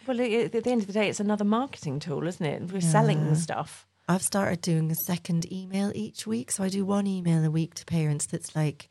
Well, 0.06 0.20
at 0.20 0.52
the 0.52 0.70
end 0.70 0.82
of 0.82 0.88
the 0.88 0.94
day, 0.94 1.08
it's 1.08 1.22
another 1.22 1.46
marketing 1.46 2.00
tool, 2.00 2.28
isn't 2.28 2.46
it? 2.46 2.70
We're 2.70 2.82
selling 2.82 3.34
stuff. 3.36 3.88
I've 4.08 4.22
started 4.22 4.62
doing 4.62 4.92
a 4.92 4.96
second 4.96 5.52
email 5.52 5.92
each 5.96 6.28
week. 6.28 6.52
So 6.52 6.64
I 6.64 6.70
do 6.70 6.86
one 6.86 7.08
email 7.08 7.44
a 7.44 7.50
week 7.50 7.74
to 7.76 7.86
parents 7.86 8.28
that's 8.28 8.56
like 8.56 8.90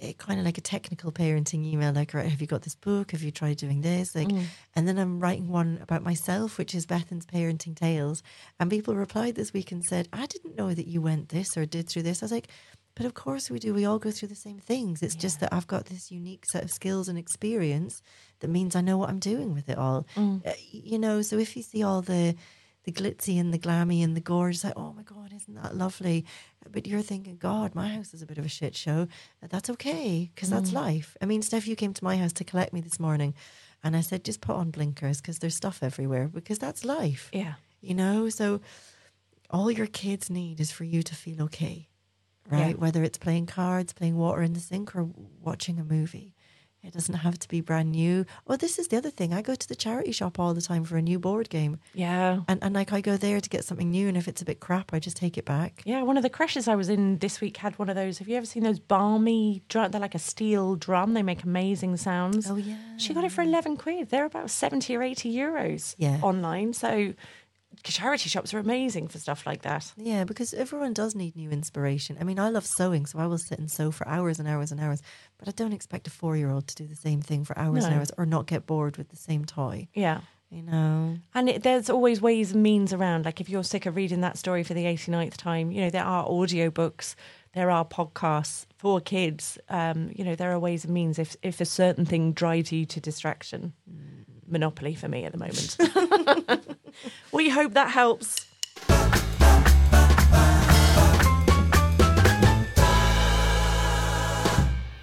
eh, 0.00 0.12
kind 0.18 0.40
of 0.40 0.44
like 0.44 0.58
a 0.58 0.62
technical 0.62 1.12
parenting 1.12 1.64
email, 1.64 1.92
like, 1.92 2.14
right, 2.14 2.28
have 2.28 2.40
you 2.40 2.46
got 2.46 2.62
this 2.62 2.74
book? 2.74 3.12
Have 3.12 3.22
you 3.22 3.30
tried 3.30 3.58
doing 3.58 3.80
this? 3.80 4.14
Like, 4.14 4.28
mm. 4.28 4.44
and 4.74 4.88
then 4.88 4.98
I'm 4.98 5.20
writing 5.20 5.48
one 5.48 5.78
about 5.80 6.02
myself, 6.02 6.58
which 6.58 6.74
is 6.74 6.86
Bethan's 6.86 7.26
Parenting 7.26 7.76
Tales. 7.76 8.22
And 8.58 8.70
people 8.70 8.94
replied 8.94 9.36
this 9.36 9.52
week 9.52 9.70
and 9.70 9.84
said, 9.84 10.08
I 10.12 10.26
didn't 10.26 10.56
know 10.56 10.74
that 10.74 10.88
you 10.88 11.00
went 11.00 11.28
this 11.28 11.56
or 11.56 11.64
did 11.64 11.88
through 11.88 12.02
this. 12.02 12.22
I 12.22 12.26
was 12.26 12.32
like, 12.32 12.48
but 12.96 13.06
of 13.06 13.14
course 13.14 13.50
we 13.50 13.60
do. 13.60 13.72
We 13.72 13.84
all 13.84 13.98
go 13.98 14.10
through 14.10 14.28
the 14.28 14.34
same 14.34 14.58
things. 14.58 15.02
It's 15.02 15.14
just 15.14 15.40
that 15.40 15.54
I've 15.54 15.66
got 15.68 15.86
this 15.86 16.10
unique 16.10 16.44
set 16.50 16.64
of 16.64 16.70
skills 16.70 17.08
and 17.08 17.16
experience 17.16 18.02
that 18.40 18.48
means 18.48 18.74
I 18.74 18.80
know 18.80 18.98
what 18.98 19.08
I'm 19.08 19.20
doing 19.20 19.54
with 19.54 19.68
it 19.68 19.78
all. 19.78 20.06
Uh, 20.44 20.52
you 20.70 20.98
know, 20.98 21.22
so 21.22 21.38
if 21.38 21.56
you 21.56 21.62
see 21.62 21.82
all 21.82 22.02
the 22.02 22.34
the 22.90 23.02
glitzy 23.02 23.38
and 23.38 23.52
the 23.52 23.58
glammy 23.58 24.02
and 24.02 24.16
the 24.16 24.20
gorgeous, 24.20 24.64
like, 24.64 24.72
oh 24.76 24.92
my 24.92 25.02
God, 25.02 25.32
isn't 25.34 25.54
that 25.54 25.76
lovely? 25.76 26.24
But 26.70 26.86
you're 26.86 27.02
thinking, 27.02 27.36
God, 27.36 27.74
my 27.74 27.88
house 27.88 28.12
is 28.14 28.22
a 28.22 28.26
bit 28.26 28.38
of 28.38 28.44
a 28.44 28.48
shit 28.48 28.74
show. 28.74 29.06
That's 29.48 29.70
okay, 29.70 30.30
because 30.34 30.50
that's 30.50 30.70
mm. 30.70 30.74
life. 30.74 31.16
I 31.20 31.26
mean, 31.26 31.42
Stef, 31.42 31.66
you 31.66 31.76
came 31.76 31.94
to 31.94 32.04
my 32.04 32.16
house 32.16 32.32
to 32.34 32.44
collect 32.44 32.72
me 32.72 32.80
this 32.80 33.00
morning, 33.00 33.34
and 33.82 33.96
I 33.96 34.00
said, 34.00 34.24
just 34.24 34.40
put 34.40 34.56
on 34.56 34.70
blinkers 34.70 35.20
because 35.20 35.38
there's 35.38 35.54
stuff 35.54 35.82
everywhere, 35.82 36.28
because 36.28 36.58
that's 36.58 36.84
life. 36.84 37.30
Yeah. 37.32 37.54
You 37.80 37.94
know, 37.94 38.28
so 38.28 38.60
all 39.50 39.70
your 39.70 39.86
kids 39.86 40.28
need 40.30 40.60
is 40.60 40.70
for 40.70 40.84
you 40.84 41.02
to 41.02 41.14
feel 41.14 41.42
okay, 41.42 41.88
right? 42.50 42.70
Yeah. 42.70 42.80
Whether 42.80 43.02
it's 43.02 43.18
playing 43.18 43.46
cards, 43.46 43.92
playing 43.92 44.16
water 44.16 44.42
in 44.42 44.52
the 44.52 44.60
sink, 44.60 44.94
or 44.94 45.08
watching 45.40 45.78
a 45.78 45.84
movie. 45.84 46.34
It 46.82 46.94
doesn't 46.94 47.16
have 47.16 47.38
to 47.38 47.48
be 47.48 47.60
brand 47.60 47.92
new. 47.92 48.24
Oh, 48.46 48.56
this 48.56 48.78
is 48.78 48.88
the 48.88 48.96
other 48.96 49.10
thing. 49.10 49.34
I 49.34 49.42
go 49.42 49.54
to 49.54 49.68
the 49.68 49.76
charity 49.76 50.12
shop 50.12 50.38
all 50.38 50.54
the 50.54 50.62
time 50.62 50.84
for 50.84 50.96
a 50.96 51.02
new 51.02 51.18
board 51.18 51.50
game. 51.50 51.78
Yeah. 51.92 52.40
And 52.48 52.58
and 52.62 52.74
like 52.74 52.92
I 52.92 53.00
go 53.02 53.16
there 53.18 53.38
to 53.40 53.48
get 53.50 53.64
something 53.64 53.90
new 53.90 54.08
and 54.08 54.16
if 54.16 54.26
it's 54.28 54.40
a 54.40 54.46
bit 54.46 54.60
crap, 54.60 54.94
I 54.94 54.98
just 54.98 55.16
take 55.18 55.36
it 55.36 55.44
back. 55.44 55.82
Yeah, 55.84 56.02
one 56.02 56.16
of 56.16 56.22
the 56.22 56.30
creches 56.30 56.68
I 56.68 56.76
was 56.76 56.88
in 56.88 57.18
this 57.18 57.40
week 57.40 57.58
had 57.58 57.78
one 57.78 57.90
of 57.90 57.96
those. 57.96 58.18
Have 58.18 58.28
you 58.28 58.36
ever 58.36 58.46
seen 58.46 58.62
those 58.62 58.78
balmy 58.80 59.62
drum? 59.68 59.90
They're 59.90 60.00
like 60.00 60.14
a 60.14 60.18
steel 60.18 60.74
drum. 60.76 61.12
They 61.14 61.22
make 61.22 61.42
amazing 61.44 61.98
sounds. 61.98 62.50
Oh, 62.50 62.56
yeah. 62.56 62.76
She 62.96 63.12
got 63.12 63.24
it 63.24 63.32
for 63.32 63.42
11 63.42 63.76
quid. 63.76 64.08
They're 64.08 64.24
about 64.24 64.50
70 64.50 64.96
or 64.96 65.02
80 65.02 65.32
euros 65.34 65.94
Yeah. 65.98 66.18
online. 66.22 66.72
So 66.72 67.12
charity 67.82 68.28
shops 68.28 68.52
are 68.52 68.58
amazing 68.58 69.08
for 69.08 69.18
stuff 69.18 69.46
like 69.46 69.62
that. 69.62 69.92
Yeah, 69.96 70.24
because 70.24 70.52
everyone 70.54 70.92
does 70.92 71.14
need 71.14 71.36
new 71.36 71.50
inspiration. 71.50 72.16
I 72.20 72.24
mean, 72.24 72.38
I 72.38 72.50
love 72.50 72.66
sewing, 72.66 73.06
so 73.06 73.18
I 73.18 73.26
will 73.26 73.38
sit 73.38 73.58
and 73.58 73.70
sew 73.70 73.90
for 73.90 74.06
hours 74.06 74.38
and 74.38 74.48
hours 74.48 74.72
and 74.72 74.80
hours, 74.80 75.02
but 75.38 75.48
I 75.48 75.52
don't 75.52 75.72
expect 75.72 76.06
a 76.06 76.10
four 76.10 76.36
year 76.36 76.50
old 76.50 76.66
to 76.68 76.74
do 76.74 76.86
the 76.86 76.96
same 76.96 77.22
thing 77.22 77.44
for 77.44 77.58
hours 77.58 77.84
and 77.84 77.94
hours 77.94 78.10
or 78.18 78.26
not 78.26 78.46
get 78.46 78.66
bored 78.66 78.96
with 78.96 79.08
the 79.08 79.16
same 79.16 79.44
toy. 79.44 79.88
Yeah. 79.94 80.20
You 80.50 80.62
know? 80.62 81.16
And 81.32 81.48
it, 81.48 81.62
there's 81.62 81.88
always 81.88 82.20
ways 82.20 82.52
and 82.52 82.62
means 82.62 82.92
around. 82.92 83.24
Like 83.24 83.40
if 83.40 83.48
you're 83.48 83.62
sick 83.62 83.86
of 83.86 83.94
reading 83.94 84.20
that 84.22 84.36
story 84.36 84.64
for 84.64 84.74
the 84.74 84.84
89th 84.84 85.36
time, 85.36 85.70
you 85.70 85.80
know, 85.80 85.90
there 85.90 86.04
are 86.04 86.26
audiobooks, 86.26 87.14
there 87.54 87.70
are 87.70 87.84
podcasts 87.84 88.66
for 88.76 89.00
kids. 89.00 89.58
Um, 89.68 90.10
you 90.14 90.24
know, 90.24 90.34
there 90.34 90.50
are 90.50 90.58
ways 90.58 90.84
and 90.84 90.92
means 90.92 91.20
if, 91.20 91.36
if 91.42 91.60
a 91.60 91.64
certain 91.64 92.04
thing 92.04 92.32
drives 92.32 92.72
you 92.72 92.84
to 92.86 93.00
distraction. 93.00 93.74
Monopoly 94.48 94.96
for 94.96 95.06
me 95.06 95.24
at 95.24 95.30
the 95.30 95.38
moment. 95.38 95.76
we 97.32 97.50
hope 97.50 97.74
that 97.74 97.90
helps. 97.90 98.46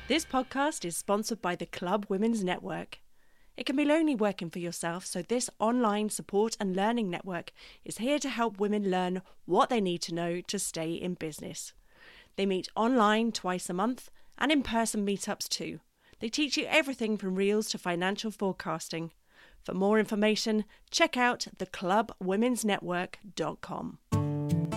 This 0.07 0.23
podcast 0.23 0.85
is 0.85 0.95
sponsored 0.95 1.41
by 1.41 1.55
the 1.55 1.65
Club 1.65 2.05
Women's 2.07 2.43
Network. 2.43 2.99
It 3.57 3.65
can 3.65 3.75
be 3.75 3.83
lonely 3.83 4.15
working 4.15 4.49
for 4.49 4.59
yourself, 4.59 5.05
so 5.05 5.21
this 5.21 5.49
online 5.59 6.09
support 6.09 6.55
and 6.59 6.75
learning 6.75 7.09
network 7.09 7.51
is 7.83 7.97
here 7.97 8.19
to 8.19 8.29
help 8.29 8.59
women 8.59 8.89
learn 8.89 9.21
what 9.45 9.69
they 9.69 9.81
need 9.81 10.01
to 10.03 10.13
know 10.13 10.41
to 10.41 10.59
stay 10.59 10.93
in 10.93 11.15
business. 11.15 11.73
They 12.37 12.45
meet 12.45 12.69
online 12.75 13.31
twice 13.31 13.69
a 13.69 13.73
month 13.73 14.09
and 14.37 14.51
in 14.51 14.63
person 14.63 15.05
meetups 15.05 15.49
too. 15.49 15.79
They 16.19 16.29
teach 16.29 16.55
you 16.55 16.65
everything 16.67 17.17
from 17.17 17.35
reels 17.35 17.67
to 17.69 17.77
financial 17.77 18.31
forecasting. 18.31 19.11
For 19.67 19.73
more 19.73 19.99
information, 19.99 20.63
check 20.91 21.17
out 21.17 21.47
theclubwomensnetwork.com. 21.57 23.97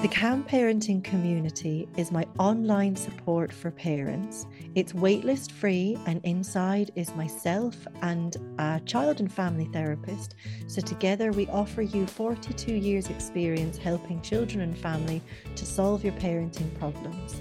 The 0.02 0.08
Calm 0.12 0.42
Parenting 0.42 1.04
Community 1.04 1.88
is 1.96 2.10
my 2.10 2.26
online 2.40 2.96
support 2.96 3.52
for 3.52 3.70
parents. 3.70 4.48
It's 4.74 4.92
waitlist 4.92 5.52
free, 5.52 5.96
and 6.06 6.20
inside 6.24 6.90
is 6.96 7.14
myself 7.14 7.76
and 8.02 8.36
a 8.58 8.80
child 8.84 9.20
and 9.20 9.32
family 9.32 9.68
therapist. 9.72 10.34
So, 10.66 10.80
together, 10.80 11.30
we 11.30 11.46
offer 11.46 11.82
you 11.82 12.04
42 12.04 12.72
years' 12.72 13.10
experience 13.10 13.78
helping 13.78 14.20
children 14.22 14.60
and 14.60 14.76
family 14.76 15.22
to 15.54 15.64
solve 15.64 16.02
your 16.02 16.14
parenting 16.14 16.76
problems. 16.80 17.40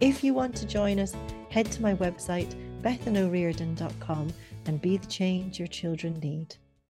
If 0.00 0.24
you 0.24 0.34
want 0.34 0.56
to 0.56 0.66
join 0.66 0.98
us, 0.98 1.14
head 1.48 1.70
to 1.70 1.80
my 1.80 1.94
website, 1.94 2.56
bethanoriordan.com, 2.82 4.32
and 4.66 4.82
be 4.82 4.96
the 4.96 5.06
change 5.06 5.60
your 5.60 5.68
children 5.68 6.18
need. 6.18 6.56